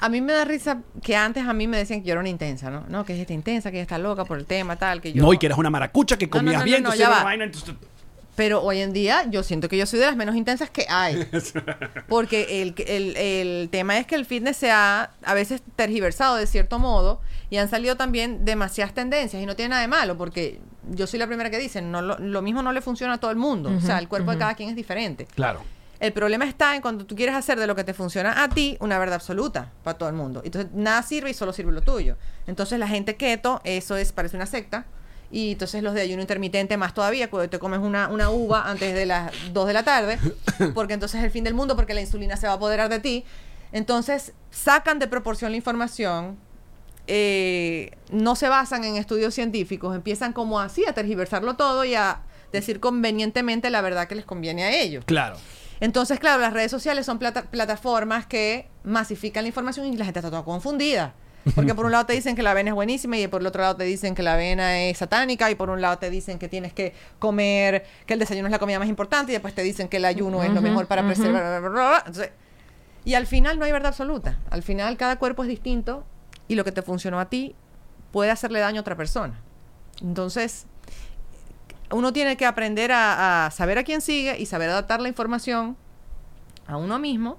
[0.00, 2.28] A mí me da risa que antes a mí me decían que yo era una
[2.28, 2.84] intensa, ¿no?
[2.88, 5.22] No, que es esta intensa, que ella está loca por el tema, tal, que yo...
[5.22, 7.00] No, y que eres una maracucha, que No, no, comías no, no, bien, no, entonces
[7.00, 7.22] ya va.
[7.24, 7.74] vaina, entonces-
[8.36, 11.28] Pero hoy en día yo siento que yo soy de las menos intensas que hay.
[12.08, 16.46] Porque el, el, el tema es que el fitness se ha a veces tergiversado de
[16.46, 17.20] cierto modo
[17.50, 21.18] y han salido también demasiadas tendencias y no tiene nada de malo porque yo soy
[21.18, 23.70] la primera que dice, no, lo, lo mismo no le funciona a todo el mundo.
[23.76, 25.26] o sea, el cuerpo de cada quien es diferente.
[25.34, 25.62] Claro.
[26.00, 28.76] El problema está en cuando tú quieres hacer de lo que te funciona a ti
[28.80, 30.42] una verdad absoluta para todo el mundo.
[30.44, 32.16] Entonces, nada sirve y solo sirve lo tuyo.
[32.46, 34.86] Entonces, la gente keto, eso es, parece una secta.
[35.30, 38.94] Y entonces los de ayuno intermitente más todavía, cuando te comes una, una uva antes
[38.94, 40.18] de las 2 de la tarde,
[40.74, 43.00] porque entonces es el fin del mundo, porque la insulina se va a apoderar de
[43.00, 43.24] ti.
[43.72, 46.38] Entonces, sacan de proporción la información,
[47.06, 52.20] eh, no se basan en estudios científicos, empiezan como así a tergiversarlo todo y a
[52.52, 55.04] decir convenientemente la verdad que les conviene a ellos.
[55.04, 55.36] Claro.
[55.80, 60.20] Entonces, claro, las redes sociales son plata- plataformas que masifican la información y la gente
[60.20, 61.14] está toda confundida.
[61.54, 63.62] Porque por un lado te dicen que la avena es buenísima y por el otro
[63.62, 66.48] lado te dicen que la avena es satánica y por un lado te dicen que
[66.48, 69.88] tienes que comer, que el desayuno es la comida más importante y después te dicen
[69.88, 71.42] que el ayuno es lo mejor para preservar.
[71.42, 71.98] bla, bla, bla, bla.
[72.06, 72.30] Entonces,
[73.04, 74.38] y al final no hay verdad absoluta.
[74.50, 76.04] Al final cada cuerpo es distinto
[76.48, 77.54] y lo que te funcionó a ti
[78.10, 79.38] puede hacerle daño a otra persona.
[80.00, 80.66] Entonces,
[81.90, 85.76] uno tiene que aprender a, a saber a quién sigue y saber adaptar la información
[86.66, 87.38] a uno mismo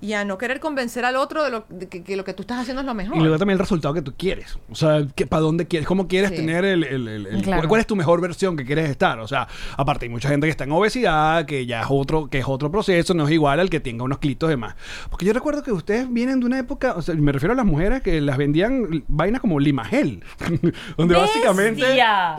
[0.00, 2.42] y a no querer convencer al otro de, lo, de que, que lo que tú
[2.42, 3.16] estás haciendo es lo mejor.
[3.16, 4.58] Y luego también el resultado que tú quieres.
[4.70, 5.86] O sea, ¿para dónde quieres?
[5.86, 6.36] ¿Cómo quieres Sí.
[6.36, 6.84] tener el...
[6.84, 7.60] el- el- el- Claro.
[7.62, 9.18] cuál, cuál es tu mejor versión que quieres estar?
[9.20, 12.38] O sea, aparte hay mucha gente que está en obesidad, que ya es otro, que
[12.38, 14.74] es otro proceso, no es igual al que tenga unos clitos de más.
[15.10, 17.66] Porque yo recuerdo que ustedes vienen de una época, o sea, me refiero a las
[17.66, 20.22] mujeres que las vendían vainas como limagel,
[20.96, 21.84] donde básicamente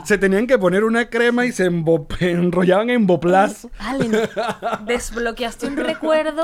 [0.06, 1.65] se tenían que poner una crema y se
[2.19, 3.67] enrollaban en Boplas.
[4.86, 6.43] Desbloqueaste un recuerdo.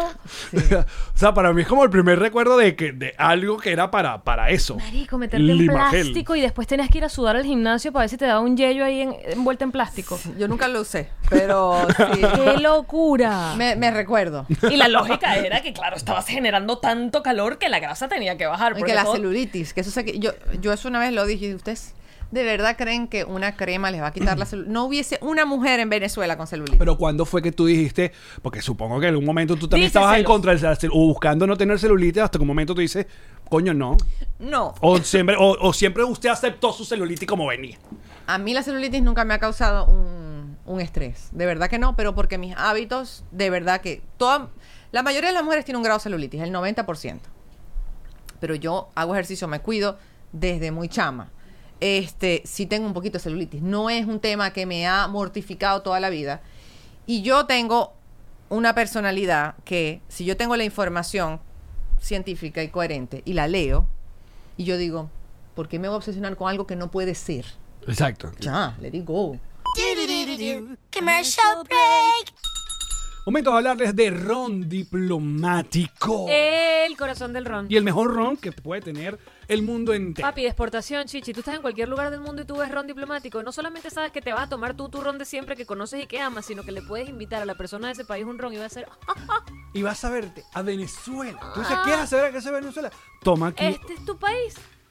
[1.13, 3.89] O sea, para mí es como el primer recuerdo de que de algo que era
[3.91, 4.76] para, para eso.
[4.76, 8.10] Marico, meterte en plástico y después tenías que ir a sudar al gimnasio para ver
[8.10, 10.20] si te daba un yello ahí en- envuelto en plástico.
[10.38, 12.22] Yo nunca lo usé, pero sí.
[12.36, 13.54] ¡Qué locura!
[13.58, 14.46] me, me recuerdo.
[14.70, 18.46] Y la lógica era que, claro, estabas generando tanto calor que la grasa tenía que
[18.46, 18.76] bajar.
[18.78, 21.56] Y que la celulitis, que eso sé que yo, yo eso una vez lo dije,
[21.56, 21.93] ¿ustedes
[22.32, 24.74] de verdad creen que una crema les va a quitar la celulitis?
[24.74, 26.78] No hubiese una mujer en Venezuela con celulitis.
[26.80, 28.12] Pero ¿cuándo fue que tú dijiste?
[28.42, 30.04] Porque supongo que en un momento tú también Díceselos.
[30.06, 32.82] estabas en contra del cel- o buscando no tener celulitis hasta que un momento tú
[32.82, 33.06] dices,
[33.50, 33.96] coño, no.
[34.40, 37.78] no, O siempre, o, o siempre usted aceptó su celulitis como venía.
[38.28, 41.30] a mí la celulitis nunca me ha causado un, un estrés.
[41.32, 44.50] De verdad que no, pero porque mis hábitos, de verdad que toda,
[44.92, 47.20] la mayoría de las mujeres tienen un grado de celulitis, el 90%.
[48.40, 49.98] Pero yo hago ejercicio, me cuido
[50.34, 51.30] desde muy chama.
[51.80, 53.62] Este, sí tengo un poquito de celulitis.
[53.62, 56.42] No es un tema que me ha mortificado toda la vida.
[57.06, 57.94] Y yo tengo
[58.50, 61.40] una personalidad que, si yo tengo la información
[62.00, 63.88] científica y coherente y la leo,
[64.56, 65.10] y yo digo,
[65.56, 67.46] ¿por qué me voy a obsesionar con algo que no puede ser?
[67.88, 68.32] Exacto.
[68.40, 69.40] Ya, let it go.
[70.92, 72.34] Commercial break.
[73.26, 76.28] Momento de hablarles de ron diplomático.
[76.30, 77.68] El corazón del ron.
[77.70, 80.27] Y el mejor ron que puede tener el mundo entero.
[80.27, 81.33] Papi, de exportación, chichi.
[81.33, 83.41] Tú estás en cualquier lugar del mundo y tú ves ron diplomático.
[83.43, 86.03] No solamente sabes que te vas a tomar tú tu ron de siempre que conoces
[86.03, 88.38] y que amas, sino que le puedes invitar a la persona de ese país un
[88.38, 91.39] ron y va a ser, "Ah, Y vas a verte a Venezuela.
[91.53, 92.91] Tú dices, ¿quieres saber a qué es Venezuela?
[93.21, 93.65] Toma aquí.
[93.65, 94.55] este es tu país.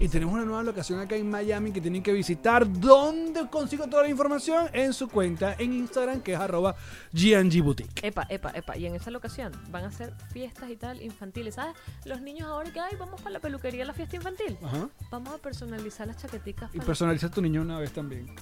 [0.00, 2.70] Y tenemos una nueva locación acá en Miami que tienen que visitar.
[2.70, 4.70] ¿Dónde consigo toda la información?
[4.72, 6.74] En su cuenta en Instagram, que es arroba
[7.12, 8.06] GNG Boutique.
[8.06, 8.78] Epa, epa, epa.
[8.78, 11.56] Y en esa locación van a hacer fiestas y tal infantiles.
[11.56, 11.76] ¿Sabes?
[12.06, 14.56] Los niños ahora que, ay, vamos para la peluquería la fiesta infantil.
[14.62, 14.88] Ajá.
[15.10, 18.34] Vamos a personalizar las chaqueticas Y personaliza a tu niño una vez también.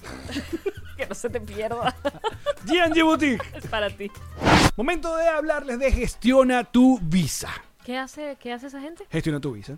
[0.97, 1.93] que no se te pierda.
[2.65, 3.43] GNG Boutique.
[3.53, 4.09] es para ti.
[4.77, 7.49] Momento de hablarles de Gestiona tu Visa.
[7.83, 9.05] ¿Qué hace, ¿Qué hace esa gente?
[9.09, 9.77] Gestiona tu Visa.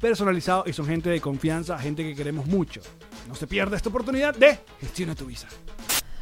[0.00, 2.80] personalizado y son gente de confianza, gente que queremos mucho.
[3.28, 5.46] No se pierda esta oportunidad de Gestiona tu Visa.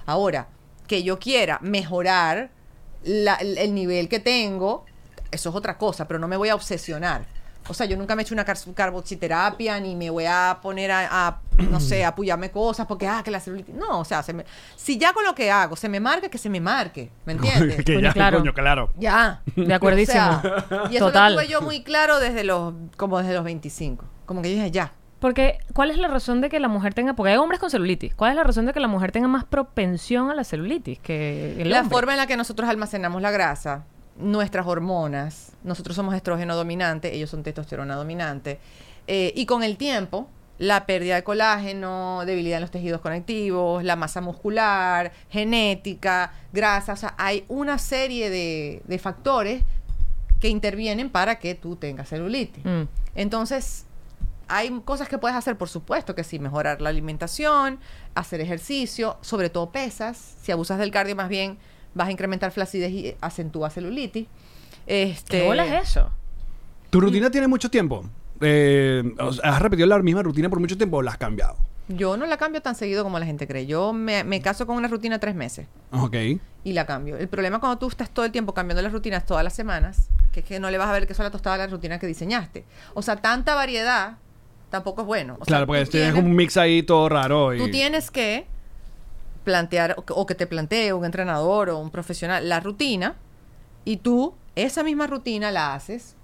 [0.04, 0.48] Ahora,
[0.86, 2.50] que yo quiera mejorar
[3.04, 4.84] el nivel que tengo,
[5.30, 7.26] eso es otra cosa, pero no me voy a obsesionar.
[7.68, 10.90] O sea, yo nunca me he hecho una car- carboxiterapia, ni me voy a poner
[10.90, 13.74] a, a, no sé, a apoyarme cosas, porque, ah, que la celulitis.
[13.74, 14.44] No, o sea, se me-
[14.76, 17.84] si ya con lo que hago se me marca, que se me marque, ¿me entiendes?
[17.84, 18.38] que ya, claro.
[18.38, 18.90] coño, claro.
[18.98, 19.42] ya.
[19.56, 20.18] De acuerdísimo.
[20.28, 21.34] O sea, y eso Total.
[21.34, 24.04] lo tuve yo muy claro desde los, como desde los 25.
[24.26, 24.92] Como que yo dije, ya.
[25.20, 28.14] Porque, ¿cuál es la razón de que la mujer tenga, porque hay hombres con celulitis,
[28.14, 31.60] ¿cuál es la razón de que la mujer tenga más propensión a la celulitis que
[31.60, 31.92] el la hombre?
[31.96, 33.84] forma en la que nosotros almacenamos la grasa,
[34.18, 38.58] nuestras hormonas, nosotros somos estrógeno dominante, ellos son testosterona dominante,
[39.06, 40.28] eh, y con el tiempo,
[40.58, 46.96] la pérdida de colágeno, debilidad en los tejidos conectivos, la masa muscular, genética, grasa, o
[46.96, 49.62] sea, hay una serie de, de factores
[50.40, 52.64] que intervienen para que tú tengas celulitis.
[52.64, 52.82] Mm.
[53.14, 53.86] Entonces,
[54.48, 57.78] hay cosas que puedes hacer, por supuesto que sí, mejorar la alimentación,
[58.14, 60.36] hacer ejercicio, sobre todo pesas.
[60.42, 61.58] Si abusas del cardio, más bien
[61.98, 64.26] vas a incrementar flacidez y acentúa celulitis.
[64.86, 66.10] Este, ¿Qué bola es eso?
[66.90, 68.04] ¿Tu rutina tiene mucho tiempo?
[68.40, 71.56] Eh, o sea, ¿Has repetido la misma rutina por mucho tiempo o la has cambiado?
[71.88, 73.66] Yo no la cambio tan seguido como la gente cree.
[73.66, 76.14] Yo me, me caso con una rutina tres meses Ok.
[76.64, 77.16] y la cambio.
[77.16, 80.40] El problema cuando tú estás todo el tiempo cambiando las rutinas todas las semanas, que
[80.40, 82.64] es que no le vas a ver que la tostada a la rutina que diseñaste.
[82.94, 84.18] O sea, tanta variedad
[84.70, 85.36] tampoco es bueno.
[85.40, 87.54] O claro, porque tienes tienes- un mix ahí todo raro.
[87.54, 87.58] Y...
[87.58, 88.46] Tú tienes que
[89.48, 93.16] plantear, o que, o te plantee un entrenador o un profesional, la rutina,
[93.86, 96.14] y tú esa misma rutina la haces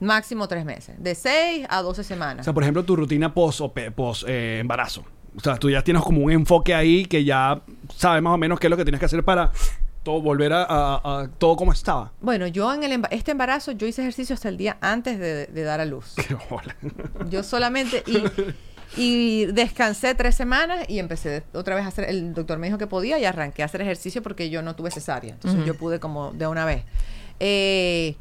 [0.00, 2.44] máximo tres meses, de 6 a 12 O semanas.
[2.44, 5.02] sea, por ejemplo, tu rutina post, o post eh, embarazo.
[5.36, 7.62] O sea, tú ya tienes como un enfoque ahí que ya
[7.96, 9.50] sabes más o menos qué es lo que tienes que hacer para
[10.02, 12.12] todo volver a, a- a todo como estaba.
[12.20, 15.46] bueno, yo en el emba- este embarazo, yo hice ejercicio hasta el día antes de,
[15.46, 16.14] de dar a luz.
[16.28, 16.76] Qué bola.
[17.30, 18.22] Yo solamente y,
[18.96, 22.08] y descansé tres semanas y empecé otra vez a hacer.
[22.08, 24.90] El doctor me dijo que podía y arranqué a hacer ejercicio porque yo no tuve
[24.90, 25.34] cesárea.
[25.34, 26.84] Entonces yo pude como de una vez.
[27.40, 28.16] Eh,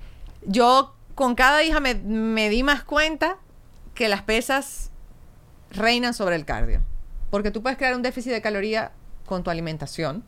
[0.45, 3.37] yo con cada hija me, me di más cuenta
[3.95, 4.91] que las pesas
[5.71, 6.81] reinan sobre el cardio.
[7.29, 8.91] Porque tú puedes crear un déficit de caloría
[9.25, 10.23] con tu alimentación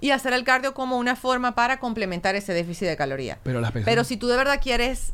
[0.00, 3.38] y hacer el cardio como una forma para complementar ese déficit de caloría.
[3.42, 3.84] Pero las pesas.
[3.84, 5.12] Pero si tú de verdad quieres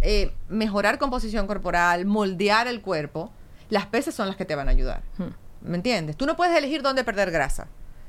[0.00, 3.32] eh, mejorar composición corporal, moldear el cuerpo,
[3.70, 5.02] las pesas son las que te van a ayudar.
[5.62, 6.16] ¿Me entiendes?
[6.16, 7.66] Tú no puedes elegir dónde perder grasa.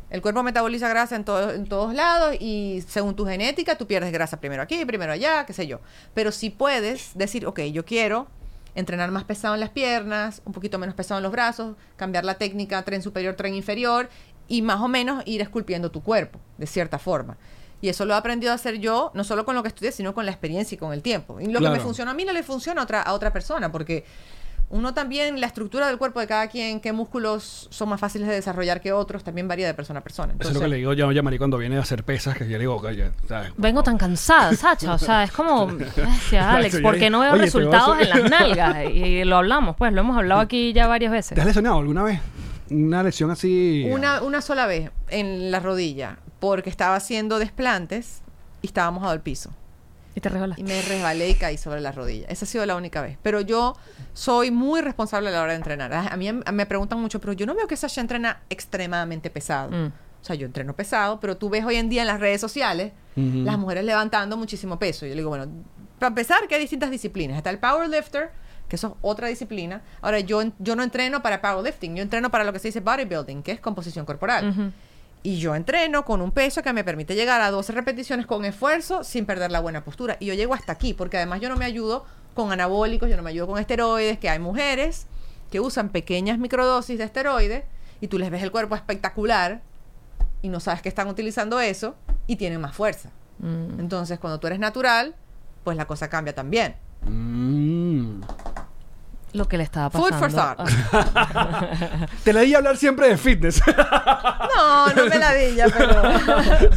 [0.10, 4.12] El cuerpo metaboliza grasa en, todo- en todos lados y según tu genética tú pierdes
[4.13, 5.80] grasa primero aquí, primero allá, qué sé yo.
[6.13, 8.28] Pero si puedes decir, ok, yo quiero
[8.76, 12.36] entrenar más pesado en las piernas, un poquito menos pesado en los brazos, cambiar la
[12.36, 14.08] técnica tren superior, tren inferior
[14.48, 17.36] y más o menos ir esculpiendo tu cuerpo de cierta forma.
[17.82, 20.13] Y eso lo he aprendido a hacer yo, no solo con lo que estudié, sino
[20.13, 21.39] con la experiencia y con el tiempo.
[21.41, 23.72] Y lo que me funcionó a mí no le funciona a otra, a otra persona,
[23.72, 24.04] porque
[24.69, 28.34] uno también, la estructura del cuerpo de cada quien, qué músculos son más fáciles de
[28.34, 30.34] desarrollar que otros, también varía de persona a persona.
[30.38, 32.43] Eso es lo que le digo yo a Yamari cuando viene a hacer pesas, que
[32.45, 33.53] yo le digo, oye, ¿sabes?
[33.56, 34.93] Vengo tan cansada, Sacha.
[34.93, 38.30] O sea, es como, bestia, Alex, Exacto, ¿por qué no veo oye, resultados en las
[38.30, 38.89] nalgas?
[38.91, 41.36] Y lo hablamos, pues, lo hemos hablado aquí ya varias veces.
[41.36, 42.19] ¿Te has lesionado alguna vez?
[42.69, 43.88] Una lesión así.
[43.89, 48.21] Una, una sola vez en la rodilla, porque estaba haciendo desplantes
[48.62, 49.51] y estaba mojado el piso.
[50.17, 50.62] Y te resbalaste.
[50.62, 52.25] Y me resbalé y caí sobre la rodilla.
[52.27, 53.19] Esa ha sido la única vez.
[53.21, 53.75] Pero yo
[54.13, 55.93] soy muy responsable a la hora de entrenar.
[55.93, 59.30] A a mí em- me preguntan mucho, pero yo no veo que Sasha entrena extremadamente
[59.30, 59.69] pesado.
[59.69, 59.86] Mm.
[60.19, 62.93] O sea, yo entreno pesado, pero tú ves hoy en día en las redes sociales
[63.15, 63.43] Ujú.
[63.45, 65.06] las mujeres levantando muchísimo peso.
[65.06, 65.45] Y yo le digo, bueno,
[65.99, 67.38] para empezar, que hay distintas disciplinas.
[67.38, 68.32] Está el powerlifter,
[68.67, 69.84] que eso es otra disciplina.
[70.01, 73.43] Ahora, yo, yo no entreno para powerlifting, yo entreno para lo que se dice bodybuilding,
[73.43, 74.49] que es composición corporal.
[74.49, 74.71] Ujú.
[75.23, 79.03] Y yo entreno con un peso que me permite llegar a 12 repeticiones con esfuerzo
[79.03, 80.17] sin perder la buena postura.
[80.19, 83.23] Y yo llego hasta aquí, porque además yo no me ayudo con anabólicos, yo no
[83.23, 85.08] me ayudo con esteroides, que hay mujeres
[85.51, 87.63] que usan pequeñas microdosis de esteroides
[87.99, 89.62] y tú les ves el cuerpo espectacular
[90.41, 91.95] y no sabes que están utilizando eso
[92.27, 93.10] y tienen más fuerza.
[93.39, 93.80] Mm.
[93.80, 95.15] Entonces, cuando tú eres natural,
[95.63, 96.75] pues la cosa cambia también.
[97.06, 98.21] Mm.
[99.38, 100.30] Lo que le estaba Food pasando.
[100.30, 101.13] for thought.
[101.15, 102.08] Ah.
[102.23, 103.62] Te la di a hablar siempre de fitness.
[103.67, 106.02] No, no me la di ya, pero...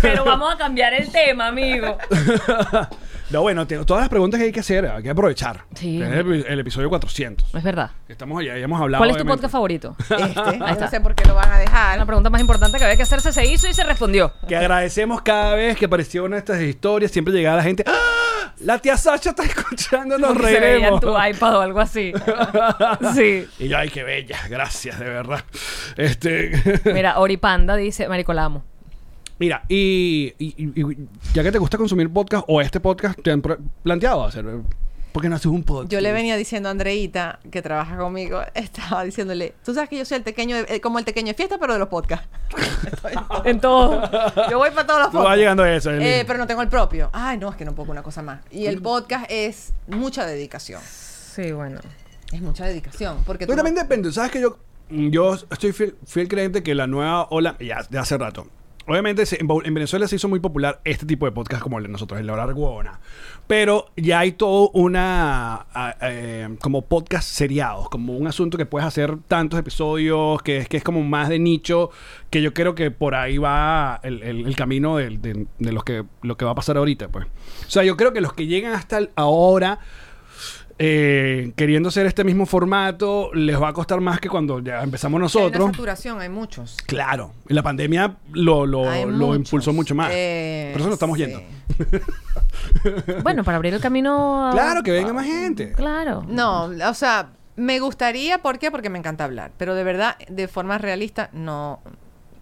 [0.03, 1.97] Pero vamos a cambiar el tema, amigo.
[3.31, 5.65] no, bueno, te- todas las preguntas que hay que hacer, hay que aprovechar.
[5.75, 6.01] Sí.
[6.03, 7.55] Es el, el episodio 400.
[7.55, 7.91] Es verdad.
[8.09, 9.01] Estamos allá, ya hemos hablado.
[9.01, 9.37] ¿Cuál es tu obviamente.
[9.43, 9.97] podcast favorito?
[10.11, 10.75] Este, está.
[10.85, 11.99] no sé por qué lo van a dejar.
[11.99, 14.33] La pregunta más importante que había que hacerse se hizo y se respondió.
[14.49, 17.11] Que agradecemos cada vez que apareieron una de estas historias.
[17.11, 17.85] Siempre llegaba la gente.
[17.87, 18.53] ¡Ah!
[18.61, 21.01] La tía Sacha está escuchando, nos Porque se veía en reiremos.
[21.01, 22.13] tu iPad o algo así.
[23.15, 23.47] Sí.
[23.59, 24.39] Y yo, ay, qué bella.
[24.49, 25.41] Gracias, de verdad.
[25.97, 26.53] Este.
[26.85, 28.65] Mira, Oripanda dice, Marico, la amo.
[29.41, 30.97] Mira, y, y-
[31.35, 33.41] ya que te gusta consumir podcast o este podcast, ¿te han
[33.83, 34.45] planteado hacer?
[35.13, 35.91] ¿Por qué no haces un podcast?
[35.91, 40.05] Yo le venía diciendo a Andreita, que trabaja conmigo, estaba diciéndole, tú sabes que yo
[40.05, 42.29] soy el pequeño, de- eh, como el pequeño de fiesta, pero de los podcasts.
[43.47, 44.03] En todo.
[44.51, 45.39] yo voy para todos los No va podcasts.
[45.39, 45.91] llegando a eso.
[45.91, 47.09] Eh, pero no tengo el propio.
[47.13, 48.41] Ay, no, es que no puedo con una cosa más.
[48.51, 50.83] Y el podcast es mucha dedicación.
[50.85, 51.81] Sí, bueno.
[52.31, 53.25] Es mucha dedicación.
[53.25, 54.13] Porque tú también no- depende.
[54.13, 54.59] ¿Sabes que yo,
[54.91, 58.47] yo estoy fiel, fiel creyente que la nueva ola, ya de hace rato,
[58.91, 62.21] obviamente en, Venezuela se hizo muy popular este tipo de podcast como el de nosotros,
[62.21, 63.01] el de la Argona.
[63.47, 65.67] Pero ya hay todo una,
[66.03, 70.77] eh, como podcast seriados, como un asunto que puedes hacer tantos episodios, que es, que
[70.77, 71.91] es como más de nicho,
[72.31, 76.37] que yo creo que por ahí va el, el- camino de, de los que, lo
[76.37, 77.27] que va a pasar ahorita, pues.
[77.27, 79.79] O sea, yo creo que los que llegan hasta ahora
[80.83, 85.17] eh, queriendo hacer este mismo formato, les va a costar más que cuando ya empezamos
[85.17, 85.71] Hay una nosotros.
[85.73, 86.79] saturación, hay muchos.
[86.87, 90.11] Claro, y la pandemia lo, lo, lo impulsó mucho más.
[90.11, 91.27] Eh, Por eso nos estamos sí.
[91.27, 91.43] yendo.
[93.23, 94.49] Bueno, para abrir el camino.
[94.49, 95.73] a- Claro, que venga más gente.
[95.73, 96.25] Claro.
[96.29, 98.71] No, o sea, Me gustaría, ¿por qué?
[98.71, 99.51] Porque me encanta hablar.
[99.59, 101.81] Pero de verdad, de forma realista, no.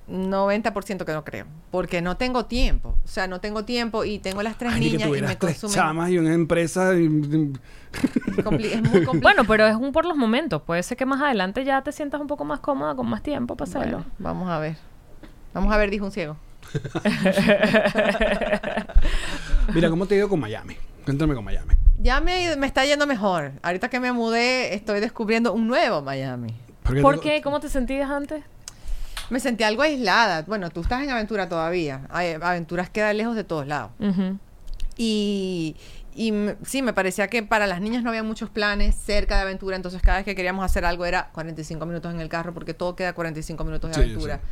[0.08, 1.46] 90% que no creo.
[1.70, 2.96] Porque no tengo tiempo.
[3.04, 5.36] O sea, no tengo tiempo y tengo las tres Ay, ni que niñas y me
[5.36, 5.74] tres consumen.
[5.74, 6.94] chamas y una empresa.
[6.94, 7.08] y-
[8.42, 9.20] compli- es muy complicado.
[9.22, 10.62] Bueno, pero es un por los momentos.
[10.62, 13.56] Puede ser que más adelante ya te sientas un poco más cómoda con más tiempo
[13.56, 13.98] para hacerlo.
[13.98, 14.76] Bueno, vamos a ver.
[15.54, 16.36] Vamos a ver, dijo un ciego.
[19.74, 20.76] Mira, ¿cómo te digo con Miami?
[21.04, 21.74] Cuéntame con Miami.
[22.00, 23.52] Ya me, me está yendo mejor.
[23.62, 26.54] Ahorita que me mudé, estoy descubriendo un nuevo Miami.
[26.82, 27.42] Porque ¿Por tengo- qué?
[27.42, 28.44] ¿Cómo te sentías antes?
[29.30, 30.42] Me sentí algo aislada.
[30.42, 32.06] Bueno, tú estás en aventura todavía.
[32.10, 33.90] Ay, Aventuras queda lejos de todos lados.
[34.00, 34.38] Ujú.
[34.96, 35.76] Y,
[36.14, 39.42] y m- sí, me parecía que para las niñas no había muchos planes cerca de
[39.42, 39.76] aventura.
[39.76, 42.96] Entonces, cada vez que queríamos hacer algo era 45 minutos en el carro, porque todo
[42.96, 44.36] queda 45 minutos de Sí, aventura.
[44.36, 44.42] sí.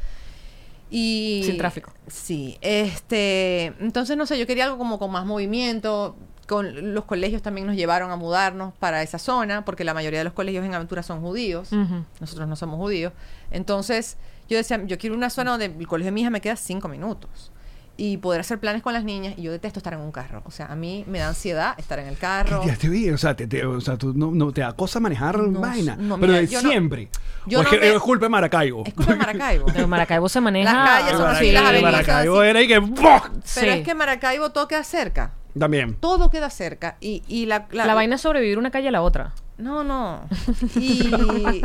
[0.88, 1.90] Y Sin tráfico.
[2.06, 6.16] Sí, este, entonces no sé, yo quería algo como con más movimiento.
[6.46, 10.24] Con los colegios también nos llevaron a mudarnos para esa zona, porque la mayoría de
[10.24, 11.72] los colegios en aventura son judíos.
[11.72, 12.04] Ujú.
[12.20, 13.12] Nosotros no somos judíos.
[13.50, 14.16] Entonces,
[14.48, 16.88] yo decía, yo quiero una zona donde el colegio de mi hija me queda cinco
[16.88, 17.52] minutos.
[17.98, 19.32] Y poder hacer planes con las niñas.
[19.38, 20.42] Y yo detesto estar en un carro.
[20.44, 22.62] O sea, a mí me da ansiedad estar en el carro.
[22.66, 25.00] Ya te vi, o sea, te, te- o sea tú no, no te da cosa
[25.00, 25.96] manejar No, vaina.
[25.96, 27.08] no, pero mira, de yo siempre.
[27.46, 28.82] yo o es no que me- es culpa de Maracaibo.
[28.84, 29.64] Es culpa de Maracaibo.
[29.72, 30.74] Pero Maracaibo se maneja.
[30.74, 31.52] Las calles son así, Sí.
[31.52, 31.92] las avenidas.
[31.92, 32.48] Maracaibo así.
[32.50, 32.82] era y que.
[32.82, 33.66] Pero Sí.
[33.66, 35.32] es que Maracaibo todo queda cerca.
[35.58, 35.94] También.
[35.94, 36.98] Todo queda cerca.
[37.00, 39.32] Y, y la, La vaina es sobrevivir una calle a la otra.
[39.58, 40.28] No, no.
[40.76, 41.62] Y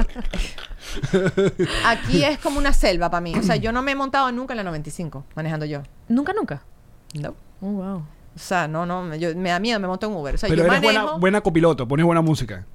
[1.86, 3.34] aquí es como una selva para mí.
[3.38, 5.84] O sea, yo no me he montado nunca en la 95 manejando yo.
[6.08, 6.64] Nunca, nunca.
[7.14, 7.36] No.
[7.62, 7.98] Oh, wow.
[8.36, 10.36] O sea, no, no, me- yo- me da miedo, me monto en Uber.
[10.36, 11.20] O sea, Pero yo eres buena, manejo.
[11.20, 12.66] buena copiloto, pones buena música.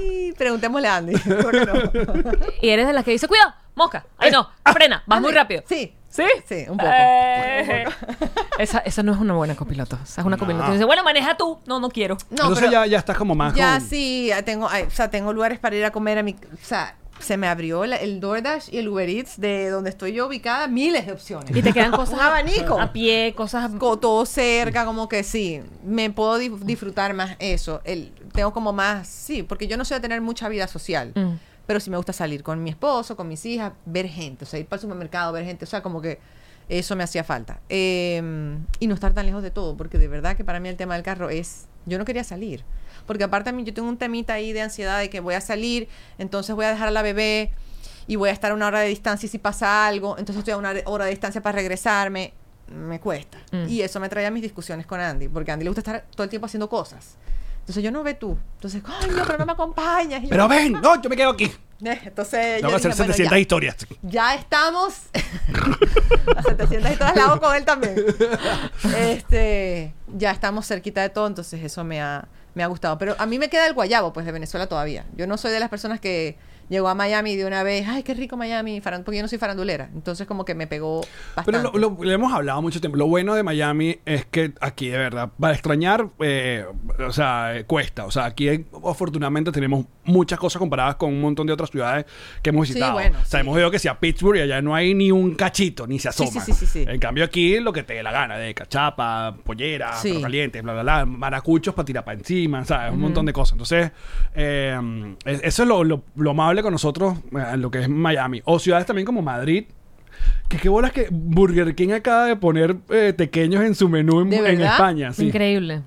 [0.00, 1.12] Y- Preguntémosle a Andy.
[1.18, 1.74] ¿por qué no?
[2.60, 4.06] Y eres de las que dice, cuidado, mosca.
[4.18, 5.62] Ay, no, frena, vas muy rápido.
[5.66, 5.94] Sí.
[6.10, 6.24] ¿Sí?
[6.48, 6.90] Sí, un poco.
[6.92, 7.84] Eh,
[8.58, 9.98] esa, esa no es una buena copiloto.
[10.02, 10.40] Esa es una No.
[10.40, 10.66] copiloto.
[10.66, 11.58] que dice, bueno, maneja tú.
[11.66, 12.16] No, no quiero.
[12.30, 14.90] No, Entonces pero ya, ya estás como más ya con- sí, ya tengo, ay, o
[14.90, 17.96] sea, tengo lugares para ir a comer a mi, o sea, se me abrió la-
[17.96, 21.54] el DoorDash y el Uber Eats de donde estoy yo ubicada, miles de opciones.
[21.54, 22.80] Y te quedan cosas Un abanico.
[22.80, 23.70] a pie, cosas...
[23.78, 27.80] Co- todo cerca, como que sí, me puedo dif- disfrutar más eso.
[27.84, 31.32] El, tengo como más, sí, porque yo no soy de tener mucha vida social, Mm.
[31.68, 34.58] Pero sí me gusta salir con mi esposo, con mis hijas, ver gente, o sea,
[34.58, 36.18] ir para el supermercado, ver gente, o sea, como que
[36.66, 37.60] eso me hacía falta.
[37.68, 40.78] Eh, y no estar tan lejos de todo, porque de verdad que para mí el
[40.78, 42.64] tema del carro es, yo no quería salir,
[43.06, 45.42] porque aparte a mí yo tengo un temita ahí de ansiedad de que voy a
[45.42, 47.50] salir, entonces voy a dejar a la bebé
[48.06, 50.54] y voy a estar a una hora de distancia y si pasa algo, entonces estoy
[50.54, 52.32] a una hora de distancia para regresarme,
[52.74, 53.36] me cuesta.
[53.52, 53.68] Mm.
[53.68, 56.24] Y eso me traía mis discusiones con Andy, porque a Andy le gusta estar todo
[56.24, 57.18] el tiempo haciendo cosas.
[57.68, 58.38] Entonces yo no ve tú.
[58.54, 60.20] Entonces, ay, no, pero no me acompañas.
[60.20, 61.44] Y yo, Pero ven, no, yo me quedo aquí.
[61.84, 63.76] eh, Entonces, Tengo yo que hacer dije, bueno, 700 ya, historias.
[64.02, 64.94] ya estamos
[66.34, 67.94] a 700 y todas las hago con él también.
[68.96, 72.96] Este, ya estamos cerquita de todo, entonces eso me ha, me ha gustado.
[72.98, 75.04] Pero a mí me queda el guayabo, pues, de Venezuela todavía.
[75.16, 76.36] Yo no soy de las personas que
[76.68, 79.88] llegó a Miami de una vez, ay, qué rico Miami, porque yo no soy farandulera.
[79.94, 81.00] Entonces como que me pegó
[81.36, 81.52] bastante.
[81.60, 82.96] Pero lo, lo- lo hemos hablado mucho tiempo.
[82.96, 86.64] Lo bueno de Miami es que aquí, de verdad, para extrañar, eh,
[87.06, 88.04] o sea, eh, cuesta.
[88.06, 92.06] O sea, aquí hay- afortunadamente tenemos muchas cosas comparadas con un montón de otras ciudades
[92.42, 92.94] que hemos Sí, visitado.
[92.94, 93.46] bueno, o sea, sí.
[93.46, 96.24] hemos ido que sea Pittsburgh y allá no hay ni un cachito, ni se Sí,
[96.24, 96.44] asoma.
[96.44, 96.84] sí, sí, sí, sí.
[96.88, 100.08] En cambio aquí lo que te dé la gana, de cachapa, pollera, Sí.
[100.10, 102.92] perro caliente, bla, bla, bla, maracuchos para tirar para encima, ¿sabes?
[102.92, 103.52] Un montón de cosas.
[103.52, 103.90] Entonces,
[104.34, 104.78] eh,
[105.24, 108.42] es- eso es lo, lo, lo amable con nosotros, eh, en lo que es Miami.
[108.44, 109.64] O ciudades también como Madrid,
[110.48, 114.30] que qué bolas que Burger King acaba de poner eh, tequeños en su menú en,
[114.30, 114.72] ¿De en verdad?
[114.72, 115.12] España.
[115.12, 115.26] Sí.
[115.26, 115.82] Increíble.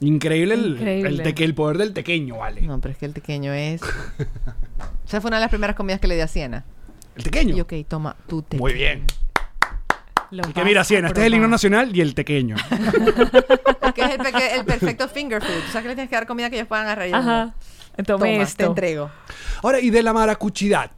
[0.00, 1.08] Increíble, el, Increíble.
[1.08, 2.62] El, teque- el poder del tequeño, vale.
[2.62, 3.80] No, pero es que el pequeño es...
[5.06, 6.64] Esa fue una de las primeras comidas que le di a Siena.
[7.16, 7.56] El tequeño.
[7.56, 9.04] Y ok, toma, tú te Muy bien.
[10.30, 11.50] Lo Y que vas mira, a Siena, este es el himno probar.
[11.52, 12.56] nacional y el tequeño.
[13.94, 15.48] que es el, peque- el perfecto finger food.
[15.66, 17.06] Tú sabes que le tienes que dar comida que ellos puedan agarrar.
[17.06, 17.54] y ellos Ajá.
[17.96, 18.04] No.
[18.04, 18.56] Tome Toma, esto.
[18.56, 19.10] te entrego.
[19.62, 20.90] Ahora, y de la maracuchidad.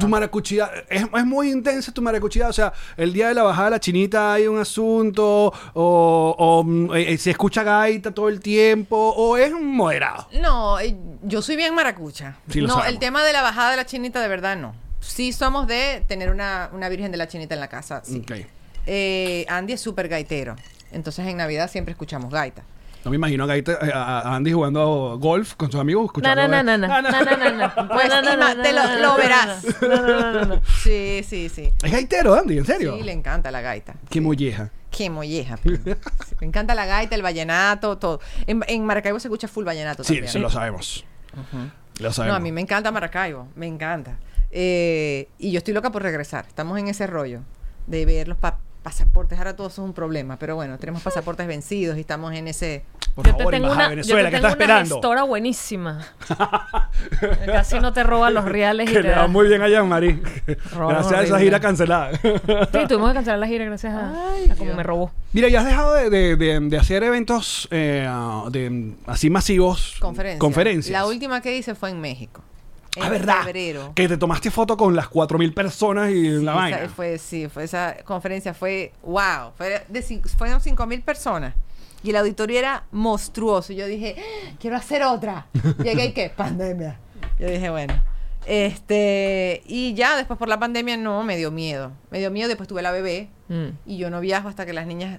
[0.00, 2.48] Tu maracuchidad, es, es muy intensa tu maracuchidad.
[2.50, 6.64] O sea, el día de la bajada de la chinita hay un asunto, o, o,
[6.64, 10.26] mm, eh, se escucha gaita todo el tiempo, o es un moderado.
[10.42, 12.36] No, eh, yo soy bien maracucha.
[12.48, 12.94] Sí, lo no, sabemos.
[12.94, 14.74] el tema de la bajada de la chinita, de verdad, no.
[14.98, 18.24] Sí somos de tener una, una virgen de la chinita en la casa, sí.
[18.86, 20.56] Eh, Andy es súper gaitero.
[20.90, 22.64] Entonces en Navidad siempre escuchamos gaita.
[23.04, 26.02] No me imagino a, gaita- eh, a- a Andy jugando golf con sus amigos.
[26.02, 27.10] No, escuchando no, no, no, Ah, no.
[27.10, 27.88] No, no, no, no.
[27.88, 29.64] Pues, No, no, Ima, no, te no, lo- no, lo no, verás.
[29.82, 30.60] No, no, no, no, no.
[30.82, 31.70] Sí, sí, sí.
[31.82, 32.96] Es gaitero, Andy, ¿en serio?
[32.96, 33.94] Sí, le encanta la gaita.
[34.08, 34.70] Qué molleja.
[34.90, 35.58] Qué molleja.
[36.40, 38.20] me encanta la gaita, el vallenato, todo.
[38.46, 40.32] En, Maracaibo se escucha full vallenato Sí, también.
[40.32, 41.04] sí, lo sabemos.
[42.00, 42.32] Lo sabemos.
[42.32, 44.16] No, a mí me encanta Maracaibo, me encanta.
[44.50, 46.46] Eh, y yo estoy loca por regresar.
[46.46, 47.40] Estamos en ese rollo
[47.86, 49.36] de ver los pa- pasaportes.
[49.38, 52.84] Ahora todo eso es un problema, pero bueno, tenemos pasaportes vencidos y estamos en ese
[53.16, 56.06] Por yo favor, te tengo una, Venezuela, yo te ¿qué tengo está una gestora buenísima.
[57.46, 59.68] Casi no te roba los reales y Que te le va da- muy bien a
[59.68, 60.20] Jean-Marie.
[60.46, 62.12] Gracias a esa gira cancelada.
[62.20, 64.10] Sí, tuvimos que cancelar la gira gracias a,
[64.52, 65.10] a como me robó.
[65.32, 68.08] Mira, ya has dejado de, de- de- de hacer eventos eh,
[68.50, 69.96] de, así masivos.
[70.00, 70.38] Conferencia.
[70.38, 70.92] Conferencias.
[70.92, 72.42] La última que hice fue en México.
[72.96, 73.42] En Ah, ¿verdad?
[73.44, 73.92] febrero.
[73.94, 76.88] Que te tomaste foto con las 4.000 personas y la vaina.
[76.88, 79.52] fue, sí, fue esa conferencia fue wow.
[79.56, 80.02] Fue de,
[80.38, 81.54] fueron 5 mil personas.
[82.04, 83.72] Y el auditorio era monstruoso.
[83.72, 85.46] Yo dije, "Ah, quiero hacer otra.
[85.82, 86.98] Llegué y qué, pandemia.
[87.38, 87.94] Yo dije, bueno.
[88.46, 91.92] Este, y ya después por la pandemia no, me dio miedo.
[92.10, 93.28] Me dio miedo, después tuve la bebé.
[93.48, 93.68] Mm.
[93.86, 95.18] Y yo no viajo hasta que las niñas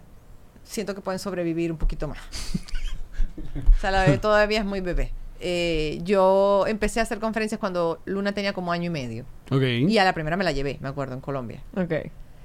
[0.64, 2.20] siento que pueden sobrevivir un poquito más.
[3.78, 5.12] o sea, la bebé todavía es muy bebé.
[5.40, 9.26] Eh, yo empecé a hacer conferencias cuando Luna tenía como año y medio.
[9.52, 9.62] Ok.
[9.88, 11.62] Y a la primera me la llevé, me acuerdo, en Colombia.
[11.76, 11.94] Ok.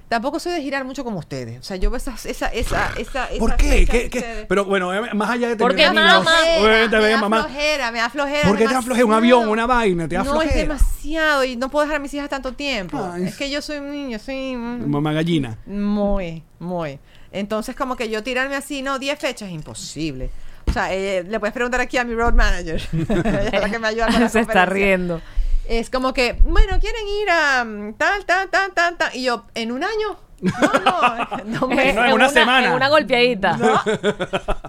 [0.09, 1.61] Tampoco soy de girar mucho como ustedes.
[1.61, 3.87] O sea, yo veo esa, esa, esa, esa, ¿Por esa qué?
[3.87, 4.45] ¿Qué- qué?
[4.49, 6.37] Pero bueno, eh, más allá de ¿Por tener qué, niños, mamá?
[6.59, 7.45] obviamente, me da mamá.
[7.45, 8.49] flojera, me da flojera.
[8.49, 9.07] ¿Por qué te da flojera?
[9.07, 10.51] Un avión, una vaina, te da no, flojera.
[10.51, 12.99] es demasiado y no puedo dejar a mis hijas tanto tiempo.
[13.13, 13.23] Ay.
[13.27, 15.59] Es que yo soy un niño, soy Mamá gallina.
[15.65, 16.99] muy, muy.
[17.31, 20.31] Entonces, como que yo tirarme así, no, 10 fechas es imposible.
[20.71, 22.81] O sea, eh, le puedes preguntar aquí a mi road manager.
[23.53, 25.21] La que me ayuda con la Se está riendo.
[25.69, 29.15] Es como que, bueno, quieren ir a mm, tal, tal, tal, tal, tal.
[29.15, 30.17] Y yo, ¿en un año?
[30.41, 30.53] No,
[30.85, 32.69] no, no me- No, en una semana.
[32.69, 33.57] En una golpeadita.
[33.57, 33.81] No,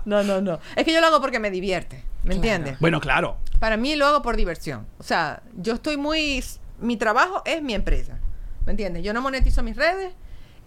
[0.05, 0.59] no, no, no.
[0.75, 2.77] Es que yo lo hago porque me divierte, ¿me entiendes?
[2.79, 3.37] Bueno, claro.
[3.59, 4.85] Para mí lo hago por diversión.
[4.99, 6.43] O sea, yo estoy muy...
[6.79, 8.17] Mi trabajo es mi empresa,
[8.65, 9.03] ¿me entiendes?
[9.03, 10.13] Yo no monetizo mis redes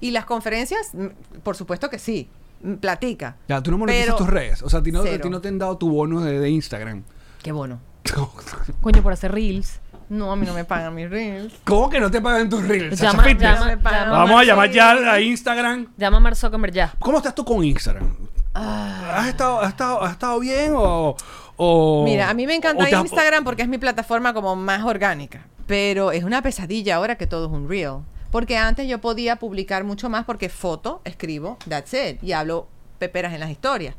[0.00, 1.06] y las conferencias, mm,
[1.42, 2.43] por supuesto que sí, mm,
[2.80, 3.36] platica.
[3.48, 4.62] Ya, tú no monetizas tus redes.
[4.62, 5.20] O sea, a ti no, a cero.
[5.22, 7.04] ti no te han dado tu bono de, de Instagram.
[7.42, 7.80] Qué bueno.
[8.80, 9.80] Coño, por hacer reels.
[10.08, 11.52] No, a mí no me pagan mis reels.
[11.64, 12.98] ¿Cómo que no te pagan tus reels?
[13.00, 13.58] Llama- Sacha Fitness?
[13.60, 15.86] llama- llama- Vamos a llamar ya a Instagram.
[15.96, 16.94] Llama a Mark Zuckerberg ya.
[16.98, 18.14] ¿Cómo estás tú con Instagram?
[18.54, 19.14] Ah.
[19.16, 21.16] ¿Has, estado, has, estado, ¿Has estado bien o...?
[21.56, 25.46] o- Mira, a mí me encanta Instagram porque es mi plataforma como más orgánica.
[25.66, 28.00] Pero es una pesadilla ahora que todo es un reel.
[28.34, 32.20] Porque antes yo podía publicar mucho más porque foto, escribo, that's it.
[32.20, 32.66] Y hablo
[32.98, 33.94] peperas en las historias.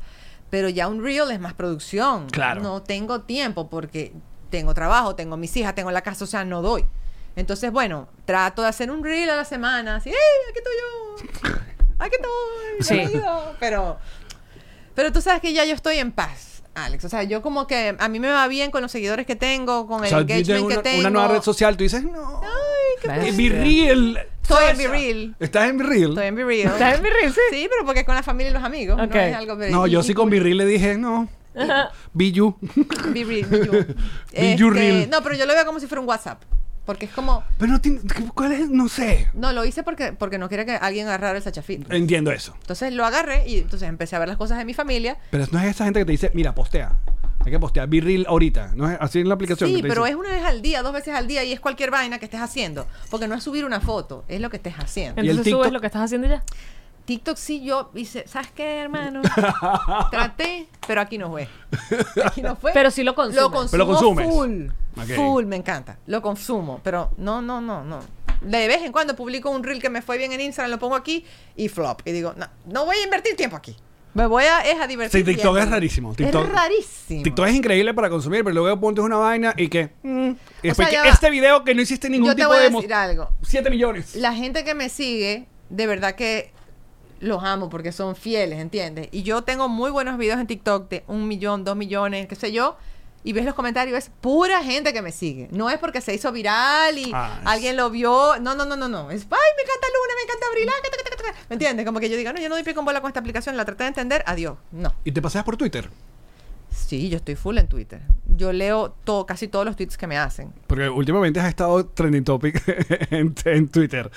[0.50, 2.28] Pero ya un reel es más producción.
[2.28, 2.60] Claro.
[2.60, 4.12] No tengo tiempo porque
[4.50, 6.84] tengo trabajo, tengo mis hijas, tengo la casa, o sea, no doy.
[7.34, 9.96] Entonces, bueno, trato de hacer un reel a la semana.
[9.96, 10.16] Así, ¡hey!
[10.50, 11.60] Aquí estoy yo.
[11.98, 12.82] Aquí estoy.
[12.82, 12.94] Sí.
[12.94, 13.56] bienvenido".
[13.58, 13.96] Pero
[14.94, 17.04] pero tú sabes que ya yo estoy en paz, Alex.
[17.04, 19.86] O sea, yo como que a mí me va bien con los seguidores que tengo,
[19.86, 21.00] con O el sea, tú tienes engagement una, que tengo.
[21.00, 22.40] una nueva red social, tú dices, no.
[22.42, 24.26] Ay, Be real.
[24.42, 25.36] Estoy en Real.
[25.40, 26.10] ¿Estás en Be real?
[26.10, 26.72] Estoy en Be Real.
[26.72, 27.32] ¿Estás en mi reel?
[27.32, 27.40] Sí.
[27.50, 29.00] Sí, pero porque es con la familia y los amigos.
[29.00, 29.12] Ok.
[29.14, 31.28] No es algo No, yo sí con Be real le dije, no.
[32.12, 32.54] Be you.
[33.12, 33.72] Be Real, Be You.
[34.32, 35.10] Be You Este, Real.
[35.10, 36.42] No, pero yo lo veo como si fuera un WhatsApp.
[36.86, 37.44] Porque es como...
[37.58, 38.00] Pero no tiene-
[38.34, 38.70] ¿cuál es?
[38.70, 39.28] No sé.
[39.34, 41.90] No, lo hice porque, porque no quería que alguien agarrara el sachafit.
[41.92, 42.54] Entiendo eso.
[42.60, 45.18] Entonces lo agarré y entonces empecé a ver las cosas de mi familia.
[45.30, 46.96] Pero no es esa gente que te dice, mira, postea.
[47.44, 47.88] Hay que postear.
[47.88, 48.72] Be real ahorita.
[48.74, 49.70] No es así en la aplicación.
[49.70, 50.10] Sí, pero dice.
[50.10, 52.40] es una vez al día, dos veces al día y es cualquier vaina que estés
[52.40, 52.86] haciendo.
[53.10, 55.22] Porque no es subir una foto, es lo que estés haciendo.
[55.22, 56.42] ¿Y el Entonces subes lo que estás haciendo ya.
[57.06, 59.22] TikTok sí yo hice, ¿sabes qué, hermano?
[60.10, 61.48] Traté, pero aquí no fue.
[62.24, 62.72] Aquí no fue.
[62.72, 63.40] Pero sí lo consumes.
[63.42, 64.28] Lo consumo Pero lo consumes.
[64.28, 65.14] full.
[65.14, 65.98] Full, me encanta.
[66.06, 68.00] Lo consumo, pero no, no, no, no.
[68.40, 70.94] De vez en cuando publico un reel que me fue bien en Instagram, lo pongo
[70.94, 71.24] aquí
[71.56, 72.02] y flop.
[72.04, 73.76] Y digo, no, no voy a invertir tiempo aquí.
[74.14, 75.20] Me voy a, es a divertir.
[75.26, 76.14] Sí, TikTok es rarísimo.
[76.14, 77.22] TikTok- es rarísimo.
[77.22, 79.90] TikTok es increíble para consumir, pero luego pontes una vaina y que.
[80.02, 80.30] mm,
[80.62, 82.58] y después sea, ya que este video que no hiciste ningún Yo te tipo voy
[82.58, 82.70] a de.
[82.70, 83.30] decir algo.
[83.42, 84.16] 7 millones.
[84.16, 86.50] La gente que me sigue, de verdad que
[87.20, 89.08] los amo porque son fieles, ¿entiendes?
[89.12, 92.52] Y yo tengo muy buenos videos en TikTok de un millón, dos millones, qué sé
[92.52, 92.76] yo.
[93.24, 95.48] Y ves los comentarios, es pura gente que me sigue.
[95.50, 98.36] No es porque se hizo viral y Ah, es- alguien lo vio.
[98.40, 99.10] No, no, no, no, no.
[99.10, 100.68] Es, ay, me encanta Luna, me encanta Abril.
[100.68, 101.38] ah, ta, ta, ta, ta, ta".
[101.48, 101.84] ¿Me entiendes?
[101.86, 103.64] Como que yo diga, no, yo no doy pie con bola con esta aplicación, la
[103.64, 104.58] traté de entender, adiós.
[104.70, 104.94] No.
[105.02, 105.90] Y te paseas por Twitter.
[106.76, 108.00] Sí, yo estoy full en Twitter.
[108.36, 110.52] Yo leo todo, casi todos los tweets que me hacen.
[110.66, 112.62] Porque últimamente has estado trending topic
[113.10, 114.10] en, en Twitter.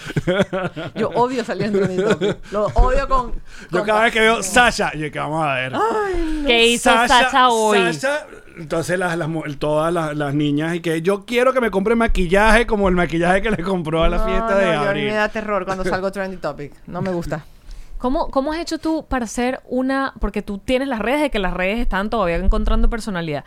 [0.95, 2.37] Yo odio salir en trending topic.
[2.51, 3.33] Lo odio con.
[3.71, 4.43] Yo cada vez que veo.
[4.43, 5.73] Sasha, y que vamos a ver.
[6.45, 7.93] ¿Qué hizo Sacha, hoy?
[7.93, 11.95] Sasha, entonces las, las todas las, las niñas y que yo quiero que me compre
[11.95, 14.81] maquillaje como el maquillaje que le compró a la No, fiesta de no, yo- a
[14.83, 15.05] mí abril.
[15.07, 16.73] me da terror cuando salgo trending topic.
[16.87, 17.45] No me gusta.
[17.99, 20.13] ¿Cómo, ¿Cómo has hecho tú para hacer una...
[20.19, 23.43] Porque tú tienes las redes de que las redes están todavía encontrando personalidad.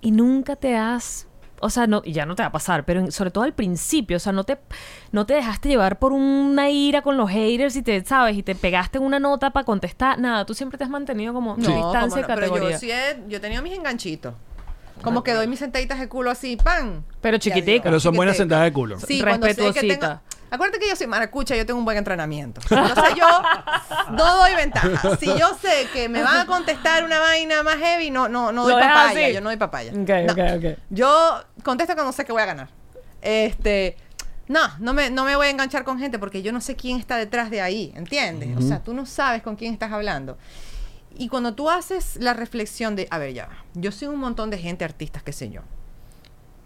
[0.00, 1.26] Y nunca te has...
[1.62, 3.52] O sea, no, y ya no te va a pasar, pero en- sobre todo al
[3.52, 4.58] principio, o sea, no te,
[5.12, 8.34] no te dejaste llevar por una ira con los haters y te, ¿sabes?
[8.38, 10.18] Y te pegaste una nota para contestar.
[10.18, 12.70] Nada, tú siempre te has mantenido como No, distancia no, pero categoría.
[12.70, 14.32] yo sí he, yo he tenido mis enganchitos.
[15.02, 17.02] Como que doy mis sentaditas de culo así, ¡pam!
[17.20, 17.72] Pero Y chiquitica.
[17.72, 18.98] adiós, Pero son buenas sentadas de culo.
[18.98, 20.20] Sí, cuando sé que tengo...
[20.50, 22.60] Acuérdate que yo soy maracucha, yo tengo un buen entrenamiento.
[22.70, 23.26] Entonces yo
[24.12, 25.16] no doy ventaja.
[25.16, 28.64] Si yo sé que me van a contestar una vaina más heavy, no, no, no
[28.64, 29.26] doy Lo papaya.
[29.26, 29.34] así.
[29.34, 29.92] Yo no doy papaya.
[29.92, 30.32] Ok, No.
[30.32, 30.78] ok, ok.
[30.90, 32.68] Yo contesto cuando sé que voy a ganar.
[33.22, 33.96] Este,
[34.48, 36.98] no, no me, no me voy a enganchar con gente porque yo no sé quién
[36.98, 38.56] está detrás de ahí, ¿entiendes?
[38.56, 40.36] O sea, tú no sabes con quién estás hablando.
[41.16, 44.48] Y cuando tú haces la reflexión de, a ver, ya, va, yo soy un montón
[44.50, 45.60] de gente, artistas, qué sé yo,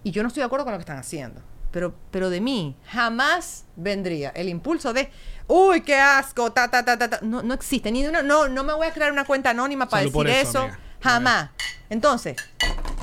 [0.02, 1.40] y yo no estoy de acuerdo con lo que están haciendo,
[1.74, 5.10] pero, pero de mí jamás vendría el impulso de,
[5.48, 7.18] uy, qué asco, ta, ta, ta, ta.
[7.20, 10.04] No, no existe, ni una, no, no me voy a crear una cuenta anónima para
[10.04, 10.68] Salud decir eso,
[11.02, 11.50] jamás.
[11.90, 12.36] Entonces,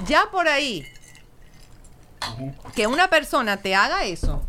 [0.08, 0.88] ya por ahí,
[2.74, 4.42] que una persona te haga eso,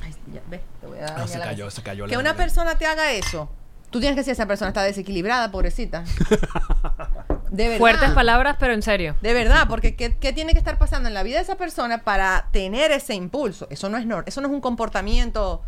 [0.00, 2.36] Ay, ya, ve, te voy a Ah, dañar se cayó, se cayó la Que una
[2.36, 3.50] persona te haga eso,
[3.90, 6.04] tú tienes que decir, esa persona está desequilibrada, pobrecita.
[7.50, 7.78] De verdad.
[7.78, 9.16] Fuertes palabras, pero en serio.
[9.22, 11.98] De verdad, porque ¿qué, qué tiene que estar pasando en la vida de esa persona
[11.98, 13.66] para tener ese impulso?
[13.70, 15.62] Eso no es nor- eso no es un comportamiento,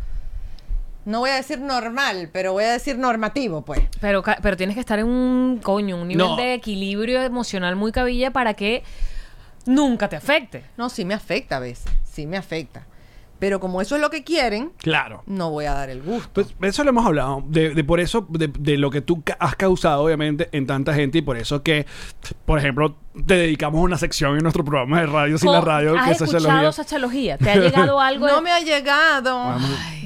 [1.05, 3.81] no voy a decir normal, pero voy a decir normativo, pues.
[4.01, 6.35] Pero, pero tienes que estar en un coño, un nivel No.
[6.35, 8.83] de equilibrio emocional muy cabilla para que
[9.65, 10.63] nunca te afecte.
[10.77, 12.85] No, sí me afecta a veces, sí me afecta.
[13.39, 15.23] Pero como eso es lo que quieren, Claro.
[15.25, 16.29] no voy a dar el gusto.
[16.33, 19.37] Pues eso lo hemos hablado, de, de por eso, de, de lo que tú ca-
[19.39, 21.85] has causado, obviamente, en tanta gente y por eso que,
[22.45, 25.93] por ejemplo, te dedicamos una sección en nuestro programa de radio, sin la ¿Cómo- radio,
[25.93, 26.71] que ¿Has es escuchado sociología.
[26.71, 27.37] sachalogía?
[27.37, 28.27] ¿Te ha llegado algo?
[28.27, 29.57] No de- me ha llegado.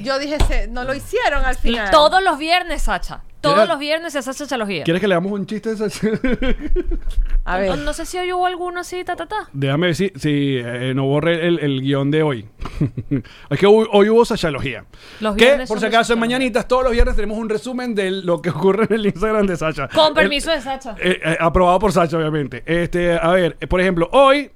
[0.02, 1.90] Yo dije, se- no lo hicieron al final.
[1.90, 3.22] Todos los viernes, Sacha.
[3.40, 4.84] Todos ¿Quieres- los viernes se hace sachalogía.
[4.84, 6.08] ¿Quieres que le hagamos un chiste de esa-
[7.46, 7.78] A No, ver.
[7.80, 9.36] no sé si hoy hubo alguno así, ta, ta, ta.
[9.52, 12.48] Déjame ver si, si eh, no borre el, el guion de hoy.
[13.50, 14.86] es que hoy, hoy hubo sachalogía.
[15.20, 16.36] Los que, viernes por son si de acaso, en sachalogía.
[16.38, 19.58] Mañanitas, todos los viernes tenemos un resumen de lo que ocurre en el Instagram de
[19.58, 19.88] Sacha.
[19.88, 20.96] Con El- permiso de Sacha.
[20.98, 22.62] Eh, eh, aprobado por Sacha, obviamente.
[22.64, 24.50] Este, a ver, eh, por ejemplo, hoy.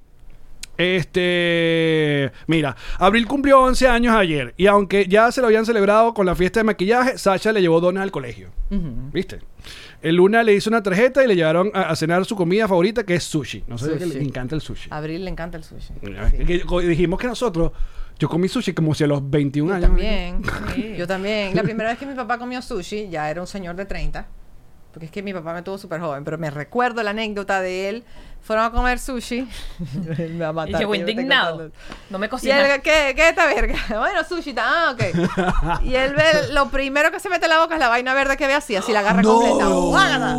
[0.81, 6.25] Este, mira, Abril cumplió 11 años ayer y aunque ya se lo habían celebrado con
[6.25, 8.49] la fiesta de maquillaje, Sacha le llevó donas al colegio.
[8.69, 9.39] ¿Viste?
[10.01, 13.03] El Luna le hizo una tarjeta y le llevaron a, a cenar su comida favorita
[13.05, 13.65] que es sushi.
[13.67, 14.19] No sé que Sushi.
[14.19, 14.87] le encanta el sushi.
[14.91, 15.93] Abril le encanta el sushi.
[16.45, 17.73] Que- dijimos que nosotros,
[18.17, 19.87] yo comí sushi como si a los 21 Yo años.
[19.89, 20.41] también.
[20.97, 21.55] Yo también.
[21.55, 24.25] La primera vez que mi papá comió sushi, ya era un señor de 30.
[24.99, 26.25] Porque es que mi papá me tuvo súper joven.
[26.25, 28.03] Pero me recuerdo la anécdota de él.
[28.41, 29.47] Fueron a comer sushi.
[30.17, 31.71] me va a Y llegó indignado.
[32.09, 32.69] No me Y cocinas.
[32.69, 33.75] él, ¿qué, ¿qué es esta verga?
[33.97, 35.81] Bueno, sushi, ta- ah, ok.
[35.85, 38.35] Y él ve, lo primero que se mete en la boca es la vaina verde
[38.35, 39.67] que ve así, así la agarra completa.
[39.67, 40.35] ¡Guágata!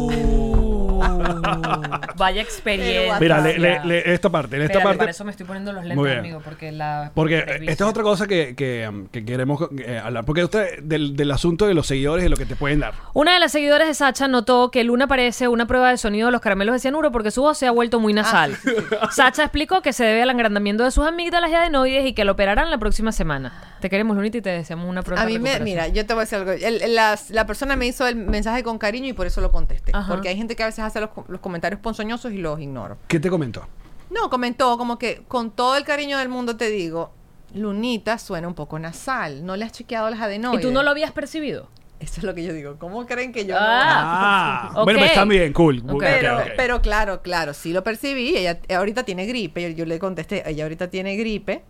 [2.16, 3.18] Vaya experiencia.
[3.20, 4.98] Mira, le- le- le- esta parte, en esta Espérate, parte.
[4.98, 6.18] para eso me estoy poniendo los Muy lentes, bien.
[6.18, 7.10] amigo, porque la...
[7.14, 10.24] Porque eh, esta es otra cosa que, que, um, que queremos eh, hablar.
[10.24, 12.94] Porque usted, del, del asunto de los seguidores y lo que te pueden dar.
[13.14, 16.32] Una de las seguidoras de Sacha notó que Luna parece una prueba de sonido de
[16.32, 18.56] los caramelos de cianuro porque su voz se ha vuelto muy nasal.
[19.10, 22.32] Sacha explicó que se debe al engrandamiento de sus amígdalas y adenoides y que lo
[22.32, 23.52] operarán la próxima semana.
[23.80, 26.20] Te queremos, Lunita, y te deseamos una pronta A mí me, mira, yo te voy
[26.22, 26.50] a decir algo.
[26.52, 29.50] El- el- las- la persona me hizo el mensaje con cariño y por eso lo
[29.50, 29.92] contesté.
[29.94, 30.06] Ajá.
[30.12, 32.98] Porque hay gente que a veces hace los, los comentarios ponzoñosos y los ignoro.
[33.08, 33.66] ¿Qué te comentó?
[34.10, 37.12] No, comentó como que con todo el cariño del mundo te digo,
[37.54, 39.44] Lunita suena un poco nasal.
[39.44, 40.62] No le has chequeado las ¿Y adenoides.
[40.66, 41.68] tú no lo habías percibido?
[42.00, 42.76] Eso es lo que yo digo.
[42.78, 44.70] ¿Cómo creen que yo no- Ah.
[44.74, 45.80] Ah, bueno, pues está bien, cool.
[45.86, 45.92] Ok.
[45.94, 46.44] Ok, Pero, ok.
[46.56, 48.36] pero claro, claro, sí lo percibí.
[48.36, 49.62] Ella ahorita tiene gripe.
[49.62, 51.62] Yo, yo le contesté, ella ahorita tiene gripe,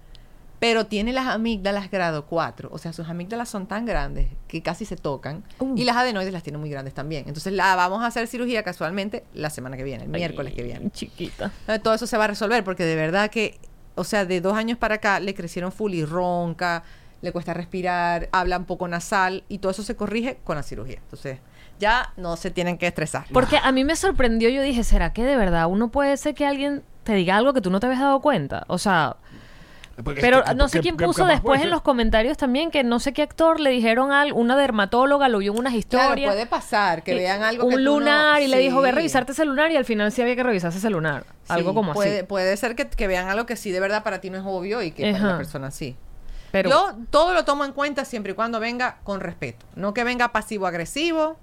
[0.61, 2.69] pero tiene las amígdalas grado 4.
[2.71, 5.43] O sea, sus amígdalas son tan grandes que casi se tocan.
[5.59, 5.75] Uh.
[5.77, 7.25] Y las adenoides las tiene muy grandes también.
[7.27, 10.91] Entonces la vamos a hacer cirugía casualmente la semana que viene, el miércoles que viene.
[10.91, 11.51] Chiquita.
[11.83, 13.59] Todo eso se va a resolver porque de verdad que,
[13.95, 16.85] o sea, de dos años para acá le crecieron full y ronca,
[17.23, 20.99] le cuesta respirar, habla un poco nasal y todo eso se corrige con la cirugía.
[21.05, 21.39] Entonces,
[21.79, 23.25] ya no se tienen que estresar.
[23.33, 26.45] Porque a mí me sorprendió, yo dije, ¿será que de verdad uno puede ser que
[26.47, 28.65] alguien te diga algo que tú no te habías dado cuenta?
[28.69, 29.17] O sea,
[30.03, 32.82] Porque- pero que- no sé que- quién que puso después en los comentarios también que
[32.84, 36.32] no sé qué actor le dijeron a una dermatóloga, lo vio en unas Claro, historias.
[36.32, 38.88] puede pasar que y- vean algo un que tú no- lunar y le dijo, ve
[38.90, 41.24] a revisarte ese lunar y al final sí había que revisarse ese lunar.
[41.48, 42.26] Algo como puede, así.
[42.26, 44.82] Puede ser que, que vean algo que sí de verdad para ti no es obvio
[44.82, 45.26] y que para Ajá.
[45.32, 45.96] la persona sí.
[46.53, 49.66] Pero Yo todo lo tomo en cuenta siempre y cuando venga con respeto.
[49.76, 51.36] No que venga pasivo-agresivo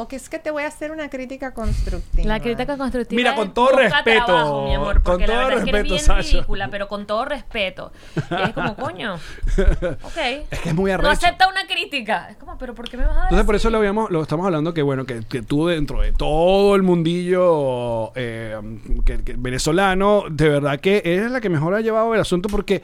[0.00, 2.28] o que es que te voy a hacer una crítica constructiva.
[2.28, 5.64] la crítica constructiva Mira, con todo respeto, trabajo, mi amor, con la todo verdad es
[5.64, 6.32] que eres respeto, bien Sasha.
[6.38, 7.92] ridícula, pero con todo respeto.
[8.16, 9.14] Y es como, coño,
[10.02, 10.16] ok.
[10.50, 11.10] Es que es muy No arrecho.
[11.10, 12.28] acepta una crítica.
[12.30, 14.44] Es como, pero ¿por qué me vas a Entonces por eso lo habíamos, lo estamos
[14.46, 18.56] hablando que bueno, que, que tú dentro de todo el mundillo eh,
[19.04, 22.82] que- que venezolano, de verdad que eres la que mejor ha llevado el asunto porque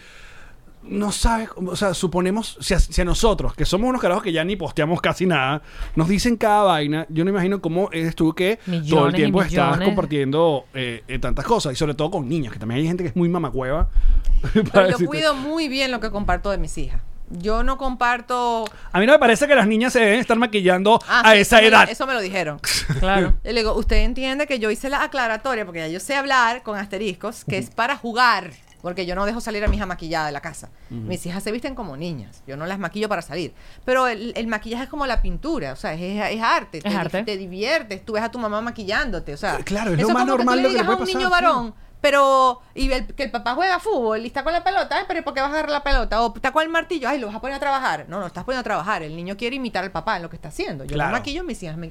[0.87, 4.33] no sabes, o sea, suponemos, si a, si a nosotros, que somos unos carajos que
[4.33, 5.63] ya ni posteamos casi nada,
[5.97, 8.59] nos dicen cada vaina, yo no imagino cómo eres tú que
[8.89, 12.59] todo el tiempo estás compartiendo eh, eh, tantas cosas, y sobre todo con niños, que
[12.59, 13.89] también hay gente que es muy mamacueva.
[14.73, 17.01] Pero yo cuido muy bien lo que comparto de mis hijas.
[17.31, 18.67] Yo no comparto...
[18.93, 21.39] A mí no me parece que las niñas se deben estar maquillando Ah, a sí,
[21.39, 21.89] esa eso me- edad.
[21.91, 22.61] eso me lo dijeron.
[23.01, 23.35] Claro.
[23.43, 26.63] Y le digo, usted entiende que yo hice la aclaratoria, porque ya yo sé hablar
[26.63, 28.51] con asteriscos, que es para jugar,
[28.85, 30.69] porque yo no dejo salir a mi hija maquillada de la casa.
[30.91, 33.53] Mis hijas se visten como niñas, yo no las maquillo para salir.
[33.85, 37.25] Pero el, el maquillaje es como la pintura, o sea, es, es arte, te, arte.
[37.25, 39.57] te diviertes, tú ves a tu mamá maquillándote, o sea.
[39.65, 40.87] Claro, es lo eso más como normal que lo tú que le le digas a
[40.99, 41.33] puede un niño sí.
[41.33, 45.05] varón, pero y el- que el papá juega fútbol y está con la pelota, ay,
[45.09, 46.21] pero ¿por qué vas a agarrar la pelota?
[46.23, 48.05] O está con el martillo, ay, lo vas a poner a trabajar.
[48.09, 49.03] No, no, estás poniendo a trabajar.
[49.03, 50.85] El niño quiere imitar al papá en lo que está haciendo.
[50.85, 51.13] Yo Claro.
[51.13, 51.91] lo maquillo, mis hijas me,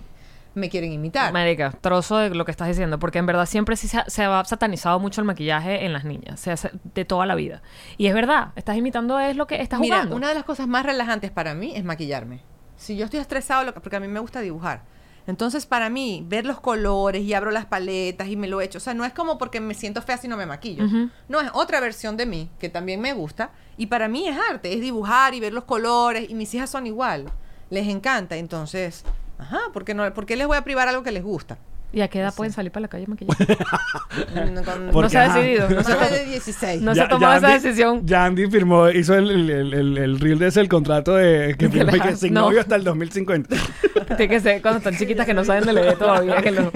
[0.55, 1.31] me quieren imitar.
[1.33, 4.23] Marica, trozo de lo que estás diciendo, porque en verdad siempre sí se ha, se
[4.23, 7.61] ha satanizado mucho el maquillaje en las niñas, se hace de toda la vida.
[7.97, 10.15] Y es verdad, estás imitando es lo que estás Mira, jugando.
[10.15, 12.41] una de las cosas más relajantes para mí es maquillarme.
[12.75, 14.83] Si yo estoy estresado, lo que- porque a mí me gusta dibujar.
[15.25, 18.77] Entonces, para mí, ver los colores y abro las paletas y me lo echo.
[18.79, 20.83] O sea, no es como porque me siento fea si no me maquillo.
[21.29, 23.51] No, es otra versión de mí que también me gusta.
[23.77, 26.29] Y para mí es arte, es dibujar y ver los colores.
[26.29, 27.31] Y mis hijas son igual.
[27.69, 28.35] Les encanta.
[28.35, 29.05] Entonces,
[29.39, 31.57] ajá, ¿por qué, no, ¿por qué les voy a privar algo que les gusta?
[31.95, 33.37] ¿Y a qué edad pueden salir para la calle maquillados?
[33.47, 35.69] Mm, con- Porque, no se ha decidido.
[35.69, 36.81] No se ha de 16.
[36.81, 38.01] No se ha tomado esa decisión.
[38.03, 41.55] ya Andy firmó, hizo el, el, el, el- el reel de ese, el contrato de
[41.55, 42.41] que firmó que sin No.
[42.41, 43.55] novio hasta el 2050.
[44.17, 46.71] Tiene que ser cuando están chiquitas que no saben de leer todavía, que lo,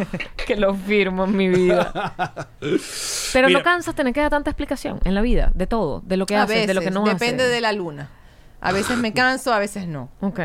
[0.46, 1.92] que lo firmo en mi vida.
[3.34, 3.60] Pero Mira.
[3.60, 6.36] no cansas tener que dar tanta explicación en la vida, de todo, de lo que
[6.36, 7.56] a haces, veces, de lo que no depende haces.
[7.56, 8.10] de la luna.
[8.62, 10.10] A veces me canso, a veces no.
[10.20, 10.42] Ok.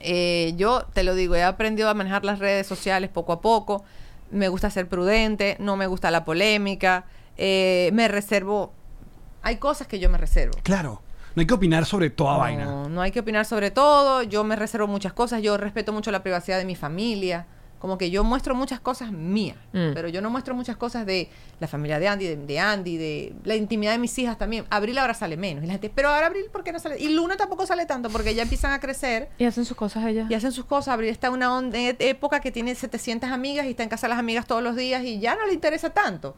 [0.00, 3.84] Eh, yo te lo digo, he aprendido a manejar las redes sociales poco a poco.
[4.30, 7.04] Me gusta ser prudente, no me gusta la polémica.
[7.36, 8.72] eh, me reservo.
[9.42, 10.58] Hay cosas que yo me reservo.
[10.62, 11.00] Claro,
[11.34, 12.64] no hay que opinar sobre toda vaina.
[12.64, 14.22] No, no hay que opinar sobre todo.
[14.24, 15.40] Yo me reservo muchas cosas.
[15.42, 17.46] Yo respeto mucho la privacidad de mi familia.
[17.78, 19.94] Como que yo muestro muchas cosas mías, Mm.
[19.94, 23.34] pero yo no muestro muchas cosas de la familia de Andy, de, de Andy, de
[23.44, 24.64] la intimidad de mis hijas también.
[24.68, 25.62] Abril ahora sale menos.
[25.62, 26.98] Y la gente, pero ahora Abril, ¿por qué no sale?
[26.98, 30.28] Y Luna tampoco sale tanto porque ya empiezan a crecer Y hacen sus cosas ellas.
[30.30, 30.94] y hacen sus cosas.
[30.94, 34.06] Abril está en una on- e- época que tiene 700 amigas y está en casa
[34.08, 36.34] de las amigas todos los días y ya no le interesa tanto.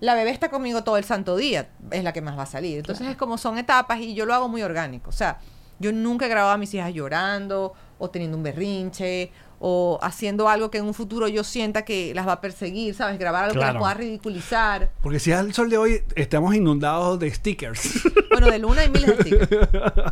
[0.00, 2.78] La bebé está conmigo todo el santo día, es la que más va a salir.
[2.78, 5.08] Entonces es como son etapas y yo lo hago muy orgánico.
[5.10, 5.38] O sea,
[5.78, 9.30] yo nunca he grabado a mis hijas llorando o teniendo un berrinche
[9.64, 13.16] o haciendo algo que en un futuro yo sienta que las va a perseguir, ¿sabes?
[13.16, 14.90] Grabar algo que las pueda ridiculizar.
[15.02, 18.02] Porque si al sol de hoy estamos inundados de stickers.
[18.32, 19.58] Bueno, de Luna hay miles de stickers.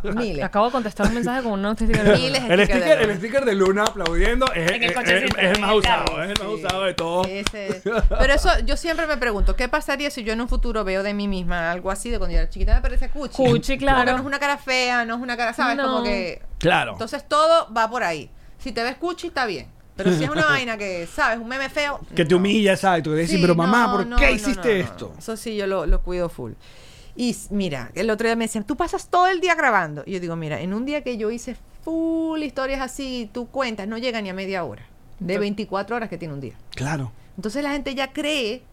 [0.15, 0.45] miles.
[0.45, 3.17] Acabo de contestar un mensaje con una noticia Miles de el, stickers de sticker, el
[3.17, 6.63] sticker de Luna aplaudiendo es, el es- es- es más usado, es el más Sí.
[6.63, 7.27] usado de todos.
[7.27, 11.01] Ese- Pero eso, yo siempre me pregunto, ¿qué pasaría si yo en un futuro veo
[11.01, 13.33] de mí misma algo así de cuando yo era chiquita me parece cuchi?
[13.35, 13.95] Cuchi, claro.
[13.97, 15.75] Como que no es una cara fea, no es una cara, ¿sabes?
[15.77, 15.83] No.
[15.85, 16.43] Como que...
[16.59, 16.91] Claro.
[16.91, 18.29] Entonces todo va por ahí.
[18.61, 19.67] Si te ves cuchi, está bien.
[19.95, 21.39] Pero si es una vaina que, ¿sabes?
[21.39, 21.99] Un meme feo...
[22.15, 22.37] que te no.
[22.37, 23.03] humilla, ¿sabes?
[23.03, 25.13] Tú decís, Sí, pero mamá, no, ¿por no, qué hiciste esto?
[25.17, 26.53] Eso sí, yo lo, lo cuido full.
[27.15, 30.03] Y mira, el otro día me decían, tú pasas todo el día grabando.
[30.05, 33.87] Y yo digo, mira, en un día que yo hice full historias así, tú cuentas,
[33.87, 34.85] no llega ni a media hora.
[35.19, 36.55] De 24 horas que tiene un día.
[36.71, 37.11] Claro.
[37.35, 38.63] Entonces la gente ya cree,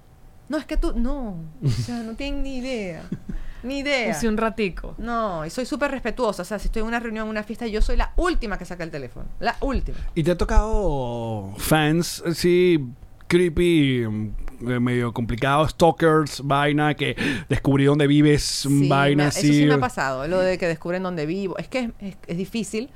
[0.49, 3.03] no, es que tú, no, o sea, no tienen ni idea,
[3.63, 4.13] ni idea.
[4.15, 4.95] Puse un ratico.
[4.99, 7.67] No, y soy súper respetuosa, o sea, si estoy en una reunión, en una fiesta,
[7.67, 9.99] yo soy la última que saca el teléfono, la última.
[10.15, 12.85] ¿Y te ha tocado fans así
[13.27, 17.15] creepy, mm, eh, medio complicado, stalkers, vaina, que
[17.49, 19.47] descubrí dónde vives, Sí, vaina me- así?
[19.51, 21.59] Eso sí me ha pasado, lo de que descubren dónde vivo.
[21.59, 22.89] Es que es, es- es difícil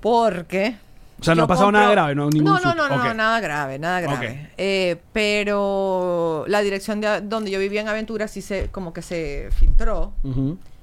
[0.00, 0.76] porque...
[1.22, 2.28] O sea, no ha pasado nada grave, ¿no?
[2.28, 4.50] Ningún no, no, no, no, nada grave, nada grave.
[4.58, 9.48] Eh, pero la dirección de donde yo vivía en Aventura sí se, como que se
[9.58, 10.12] filtró.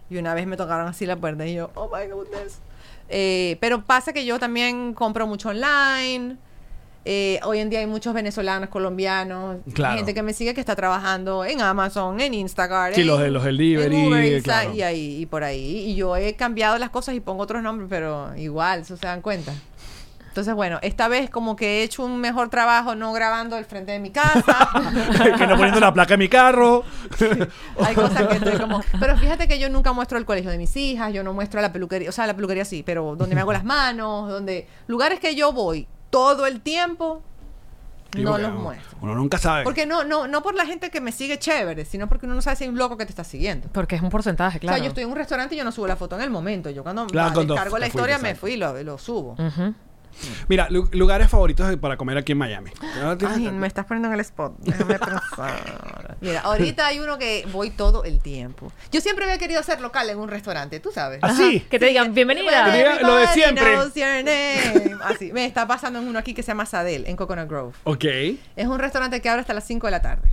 [0.09, 2.59] Y una vez me tocaron así la puerta y yo, oh my goodness.
[3.09, 6.37] Eh, pero pasa que yo también compro mucho online.
[7.05, 9.95] Eh, hoy en día hay muchos venezolanos, colombianos, Claro.
[9.97, 13.31] gente que me sigue que está trabajando en Amazon, en Instagram, Sí, en- los de-
[13.31, 14.73] los delivery, en Uber claro.
[14.75, 15.89] y ahí y por ahí.
[15.91, 19.21] Y yo he cambiado las cosas y pongo otros nombres, pero igual, eso se dan
[19.21, 19.53] cuenta.
[20.29, 23.91] Entonces, bueno, esta vez como que he hecho un mejor trabajo no grabando el frente
[23.91, 24.69] de mi casa.
[25.37, 26.83] que no poniendo la placa en mi carro.
[27.83, 28.81] Hay cosas que estoy como.
[28.99, 31.73] Pero fíjate que yo nunca muestro el colegio de mis hijas, yo no muestro la
[31.73, 34.67] peluquería, o sea, la peluquería sí, pero donde me hago las manos, donde.
[34.87, 37.23] Lugares que yo voy todo el tiempo,
[38.13, 38.97] Sí, no los muestro.
[39.01, 39.63] Uno nunca sabe.
[39.63, 42.41] Porque no, no, no por la gente que me sigue chévere, sino porque uno no
[42.41, 43.67] sabe si hay un loco que te está siguiendo.
[43.71, 44.75] Porque es un porcentaje, claro.
[44.75, 46.31] O sea, yo estoy en un restaurante y yo no subo la foto en el
[46.31, 46.71] momento.
[46.71, 49.33] Yo cuando Claro, cuando descargo la historia fuiste, me fui y lo, lo subo.
[49.33, 49.75] Ujú.
[50.47, 52.71] Mira, lu- lugares favoritos para comer aquí en Miami.
[53.01, 54.53] ¿No tienes- Ay, me estás poniendo en el spot.
[54.59, 56.17] Déjame pensar.
[56.21, 58.71] Mira, ahorita hay uno que voy todo el tiempo.
[58.91, 61.19] Yo siempre había querido ser local en un restaurante, tú sabes.
[61.21, 61.61] Así.
[61.61, 62.65] Que te digan, bienvenida.
[62.71, 63.73] Te digan lo de Everybody siempre.
[63.75, 64.95] knows your name.
[65.03, 67.73] Así, me está pasando en uno aquí que se llama Sadel, en Coconut Grove.
[67.85, 68.05] Ok.
[68.55, 70.29] Es un restaurante que abre hasta las 5 de la tarde.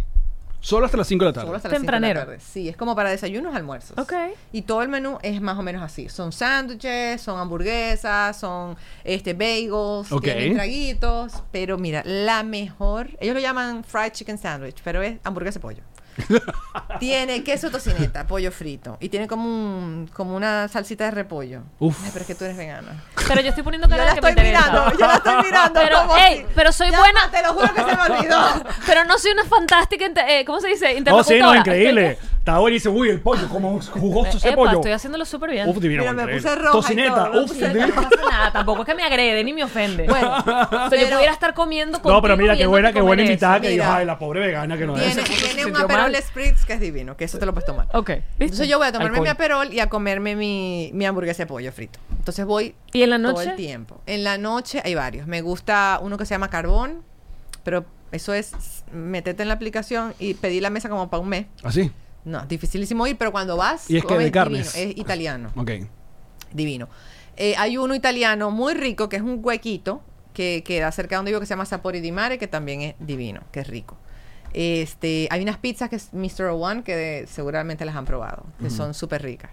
[0.66, 1.46] Solo hasta las 5 de la tarde.
[1.46, 2.26] Solo hasta las cinco de la Tempranero.
[2.26, 2.40] tarde.
[2.44, 3.96] Sí, es como para desayunos, almuerzos.
[3.98, 4.12] Ok.
[4.50, 6.08] Y todo el menú es más o menos así.
[6.08, 10.24] Son sándwiches, son hamburguesas, son este bagels, Ok.
[10.24, 11.44] tienen traguitos.
[11.52, 15.82] Pero mira, la mejor, ellos lo llaman fried chicken sandwich, pero es hamburguesa de pollo.
[16.98, 18.96] tiene queso tocineta, pollo frito.
[19.00, 21.62] Y tiene como un, como una salsita de repollo.
[21.78, 21.96] Uf.
[22.04, 23.04] Ay, pero es que tú eres vegana.
[23.28, 24.70] Pero yo estoy poniendo Yo cara la de que me estoy interesa.
[24.70, 25.80] mirando, yo la estoy mirando.
[25.80, 27.30] Pero, como ey, si- pero soy Ya, buena.
[27.30, 28.38] Te lo juro que se me olvidó.
[28.86, 30.86] Pero no soy una fantástica, eh, ¿cómo se dice?
[30.94, 31.36] Oh, Interlocutora.
[31.36, 32.18] sí, no, increíble.
[32.38, 32.94] Está buenísimo.
[32.94, 34.72] Uy, el pollo, como jugoso ese Epa, pollo.
[34.76, 35.68] estoy haciéndolo súper bien.
[35.68, 36.02] Uf, divino.
[36.02, 37.14] Mira, me puse roja y Tocineta.
[37.32, 37.60] todo, me Uf.
[37.60, 40.04] No pasa nada, tampoco es que me agrede ni me ofende.
[40.06, 43.22] Bueno, o sea, yo pero- pudiera estar comiendo No, pero mira, qué buena, qué buena
[43.22, 45.02] invitada que dijo, ay, la pobre vegana que no es.
[45.14, 47.66] Tiene, se tiene un sintió aperol spritz que es divino, que eso te lo puedes
[47.66, 47.88] tomar.
[47.92, 48.24] Ok, ¿viste?
[48.44, 49.24] Entonces yo voy a tomarme Alcohol.
[49.24, 51.98] mi aperol y a comerme mi, mi hamburguesa de pollo frito.
[52.18, 53.50] Entonces voy ¿Y en la todo noche?
[53.50, 54.00] el tiempo.
[54.06, 55.26] En la noche hay varios.
[55.26, 57.02] Me gusta uno que se llama carbón,
[57.64, 58.52] pero eso es
[58.92, 61.46] meterte en la aplicación y pedir la mesa como para un mes.
[61.62, 61.90] Así.
[62.24, 64.72] No, es dificilísimo ir, pero cuando vas, Y es que de carnes.
[64.74, 64.90] divino.
[64.92, 65.52] Es italiano.
[65.56, 65.70] Ok.
[66.52, 66.88] Divino.
[67.36, 70.02] Eh, hay uno italiano muy rico que es un huequito
[70.32, 72.94] que queda cerca de donde vivo que se llama Sapori di Mare, que también es
[72.98, 73.96] divino, que es rico.
[74.58, 76.46] Este, hay unas pizzas que es Mr.
[76.46, 79.50] One que de- seguramente las han probado, que son súper ricas.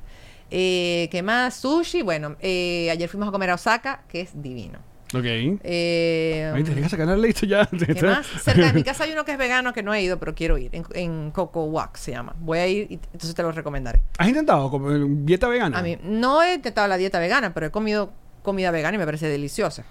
[0.50, 1.56] Eh, ¿Qué más?
[1.56, 2.04] Sushi.
[2.04, 4.80] Bueno, eh, ayer fuimos a comer a Osaka, que es divino.
[5.14, 5.26] Ok.
[5.26, 7.66] Eh, Ahí tenés que sacar la lista ya.
[7.68, 8.26] ¿Qué más?
[8.42, 10.58] Cerca de mi casa hay uno que es vegano que no he ido, pero quiero
[10.58, 10.70] ir.
[10.74, 12.34] En, en Coco Walk se llama.
[12.40, 14.02] Voy a ir y entonces te lo recomendaré.
[14.18, 15.78] ¿Has intentado comer dieta vegana?
[15.78, 19.06] A mí no he intentado la dieta vegana, pero he comido comida vegana y me
[19.06, 19.84] parece deliciosa.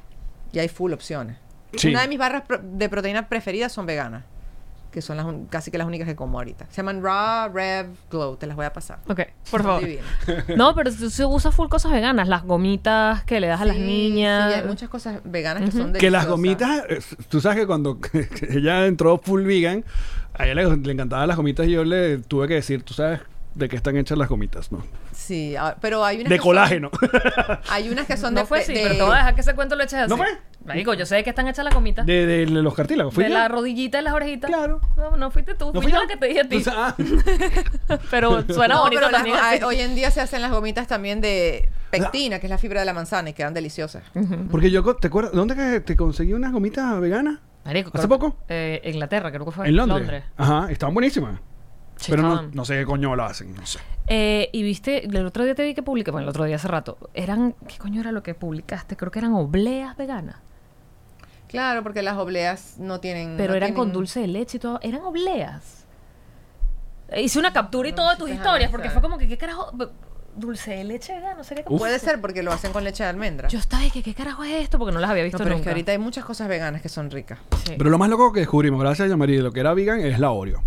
[0.52, 1.36] Y hay full opciones.
[1.76, 1.88] Sí.
[1.90, 4.24] Una de mis barras pro- de proteína preferidas son veganas,
[4.92, 6.66] que son las casi que las únicas que como ahorita.
[6.70, 9.00] Se llaman Raw Rev Glow, te las voy a pasar.
[9.08, 9.20] Ok,
[9.50, 9.80] por Son favor.
[9.84, 10.04] divinas.
[10.56, 12.28] No, pero se se usa full cosas veganas.
[12.28, 14.52] Las gomitas que le das a las niñas.
[14.54, 16.00] Sí, hay muchas cosas veganas que son deliciosas.
[16.00, 16.84] Que las gomitas,
[17.28, 17.98] tú sabes que cuando
[18.50, 19.84] ella entró full vegan,
[20.34, 23.20] a ella le, le encantaban las gomitas y yo le tuve que decir, tú sabes
[23.54, 24.82] de qué están hechas las gomitas, ¿no?
[25.12, 26.90] Sí, ah, pero hay unas De que son- colágeno.
[27.68, 29.40] hay unas que son No de fue así, de- pero te voy a dejar que
[29.42, 30.08] ese cuento lo eches así.
[30.10, 30.26] ¿No fue?
[30.64, 32.06] Marico, yo sé de qué están hechas las gomitas.
[32.06, 33.12] De, De, de los cartílagos.
[33.14, 33.30] ¿Fui yo?
[33.30, 34.48] la rodillita y las orejitas.
[34.50, 34.80] Claro.
[34.96, 35.66] No, no fuiste tú.
[35.66, 36.56] ¿No fui fui yo la que te dije a ti.
[36.56, 36.94] O sea, ah.
[38.10, 41.20] pero suena No, bonito pero las- hay- hoy en día se hacen las gomitas también
[41.20, 44.02] de pectina, que es la fibra de la manzana, y quedan deliciosas.
[44.50, 45.32] Porque yo, ¿te acuerdas?
[45.32, 47.38] ¿Dónde que te conseguí unas gomitas veganas?
[47.64, 48.36] Marico, ¿Hace creo- poco?
[48.48, 49.68] Eh, Inglaterra, creo que fue.
[49.68, 50.24] En Londres.
[50.36, 51.38] Ajá, estaban buenísimas.
[52.08, 53.78] Pero no, no sé qué coño lo hacen, no sé.
[54.08, 56.66] Eh, y viste, el otro día te vi que publiqué, bueno, el otro día hace
[56.66, 58.96] rato, eran, ¿qué coño era lo que publicaste?
[58.96, 60.36] Creo que eran obleas veganas,
[61.52, 63.36] Claro, porque las obleas no tienen.
[63.36, 65.84] pero no eran con dulce de leche y todo, eran obleas.
[67.16, 69.70] Hice una captura y todo de tus historias, porque fue como que, ¿qué carajo?
[70.34, 71.62] Dulce de leche vegano, no sé qué.
[71.62, 73.48] Puede ser porque lo hacen con leche de almendra.
[73.48, 74.78] Yo estaba que, ¿qué carajo es esto?
[74.78, 75.64] Porque no las había no, visto pero es nunca.
[75.64, 77.38] que ahorita hay muchas cosas veganas que son ricas.
[77.66, 77.74] Sí.
[77.76, 80.30] Pero lo más loco que descubrimos, gracias a de lo que era vegan es la
[80.30, 80.62] Oreo.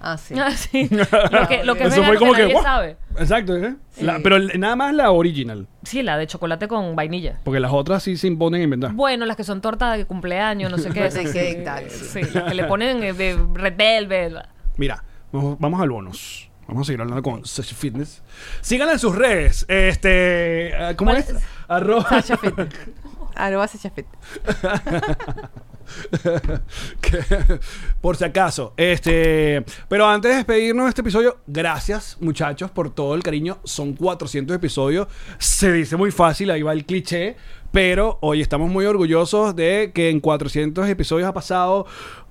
[0.00, 0.34] Ah, sí.
[0.38, 0.88] Ah, sí.
[1.30, 2.64] Lo que, lo que es Eso fue vegano como que que, nadie ¡guau!
[2.64, 2.96] sabe.
[3.18, 3.74] Exacto, ¿eh?
[3.90, 4.04] Sí.
[4.04, 5.66] La- pero el- nada más la original.
[5.82, 7.38] Sí, la de chocolate con vainilla.
[7.44, 8.92] Porque las otras sí se imponen a inventar.
[8.92, 10.88] Bueno, las que son tortas de cumpleaños, no sé
[11.32, 11.62] qué.
[11.64, 14.46] Tal, Sí, las que le ponen eh, de red velvet.
[14.76, 16.48] Mira, vamos, vamos al bonus.
[16.66, 18.22] Vamos a seguir hablando con Sasha Fitness.
[18.60, 19.66] Síganla en sus redes.
[19.68, 21.30] Este, eh, ¿Cómo ¿Cuál es?
[21.30, 21.42] es?
[21.68, 22.06] Arroba.
[23.34, 24.06] Arroba Sasha Fit.
[28.00, 28.74] Por si acaso.
[28.76, 33.58] Este, pero antes de despedirnos de este episodio, gracias muchachos por todo el cariño.
[33.64, 35.08] Son 400 episodios.
[35.38, 37.36] Se dice muy fácil, ahí va el cliché.
[37.72, 41.86] Pero hoy estamos muy orgullosos de que en 400 episodios ha pasado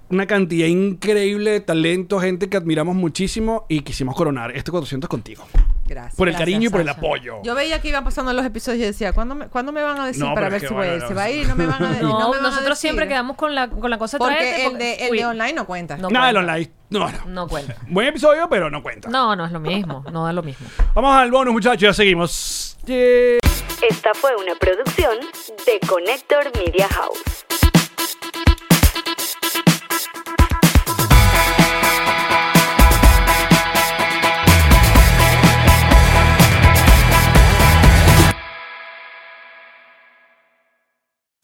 [0.09, 5.45] una cantidad increíble de talento, gente que admiramos muchísimo y quisimos coronar este 400 contigo.
[5.89, 6.15] Gracias.
[6.15, 6.97] Por el Gracias, cariño y por el Sasha.
[6.99, 7.41] apoyo.
[7.43, 10.05] Yo veía que iban pasando los episodios y decía, ¿cuándo me, ¿cuándo me van a
[10.07, 10.99] decir No, para ver es si voy a ir?
[10.99, 12.39] bueno, Se va a ir y no me van a, y No, no me van
[12.39, 12.75] a nosotros decir.
[12.77, 15.53] siempre quedamos con la, con la cosa Porque traerte el de, el Uy, de online
[15.53, 15.97] no cuenta.
[15.97, 16.09] No.
[16.09, 16.53] Nada del cuenta.
[16.53, 16.71] online.
[16.89, 17.25] No, no.
[17.27, 17.75] No cuenta.
[17.87, 19.09] Buen episodio, pero no cuenta.
[19.09, 20.03] No, no es lo mismo.
[20.11, 20.67] No da lo mismo.
[20.95, 21.81] Vamos al bonus, muchachos.
[21.81, 22.77] Ya seguimos.
[22.85, 23.39] Yeah.
[23.87, 25.17] Esta fue una producción
[25.65, 27.45] de Connector Media House.